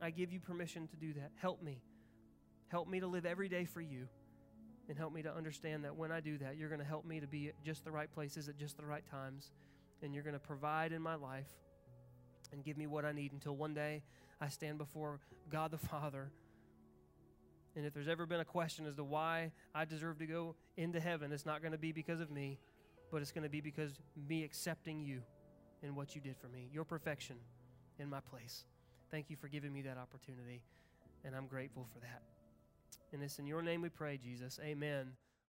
I 0.00 0.10
give 0.10 0.32
you 0.32 0.40
permission 0.40 0.88
to 0.88 0.96
do 0.96 1.12
that. 1.14 1.30
Help 1.40 1.62
me. 1.62 1.80
Help 2.68 2.88
me 2.88 2.98
to 3.00 3.06
live 3.06 3.24
every 3.24 3.48
day 3.48 3.64
for 3.64 3.80
you. 3.80 4.08
And 4.88 4.98
help 4.98 5.12
me 5.12 5.22
to 5.22 5.32
understand 5.32 5.84
that 5.84 5.94
when 5.94 6.10
I 6.10 6.20
do 6.20 6.38
that, 6.38 6.56
you're 6.56 6.68
going 6.68 6.80
to 6.80 6.86
help 6.86 7.04
me 7.04 7.20
to 7.20 7.28
be 7.28 7.48
at 7.48 7.64
just 7.64 7.84
the 7.84 7.92
right 7.92 8.10
places 8.12 8.48
at 8.48 8.58
just 8.58 8.76
the 8.76 8.84
right 8.84 9.04
times. 9.08 9.52
And 10.02 10.12
you're 10.12 10.24
going 10.24 10.34
to 10.34 10.40
provide 10.40 10.90
in 10.90 11.00
my 11.00 11.14
life 11.14 11.46
and 12.52 12.64
give 12.64 12.76
me 12.76 12.88
what 12.88 13.04
I 13.04 13.12
need 13.12 13.32
until 13.32 13.54
one 13.54 13.74
day 13.74 14.02
I 14.40 14.48
stand 14.48 14.78
before 14.78 15.20
God 15.50 15.70
the 15.70 15.78
Father. 15.88 16.32
And 17.76 17.86
if 17.86 17.94
there's 17.94 18.08
ever 18.08 18.26
been 18.26 18.40
a 18.40 18.44
question 18.44 18.86
as 18.86 18.96
to 18.96 19.04
why 19.04 19.52
I 19.72 19.84
deserve 19.84 20.18
to 20.18 20.26
go 20.26 20.56
into 20.76 20.98
heaven, 20.98 21.32
it's 21.32 21.46
not 21.46 21.62
going 21.62 21.72
to 21.72 21.78
be 21.78 21.92
because 21.92 22.20
of 22.20 22.30
me 22.30 22.58
but 23.12 23.20
it's 23.20 23.30
going 23.30 23.44
to 23.44 23.50
be 23.50 23.60
because 23.60 23.92
me 24.28 24.42
accepting 24.42 25.02
you 25.02 25.20
and 25.82 25.94
what 25.94 26.14
you 26.14 26.20
did 26.20 26.36
for 26.38 26.48
me, 26.48 26.70
your 26.72 26.84
perfection 26.84 27.36
in 27.98 28.08
my 28.08 28.20
place. 28.20 28.64
Thank 29.10 29.28
you 29.28 29.36
for 29.36 29.48
giving 29.48 29.72
me 29.72 29.82
that 29.82 29.98
opportunity, 29.98 30.62
and 31.24 31.36
I'm 31.36 31.46
grateful 31.46 31.86
for 31.92 32.00
that. 32.00 32.22
And 33.12 33.22
it's 33.22 33.38
in 33.38 33.46
your 33.46 33.60
name 33.60 33.82
we 33.82 33.90
pray, 33.90 34.16
Jesus. 34.16 34.58
Amen. 34.64 35.12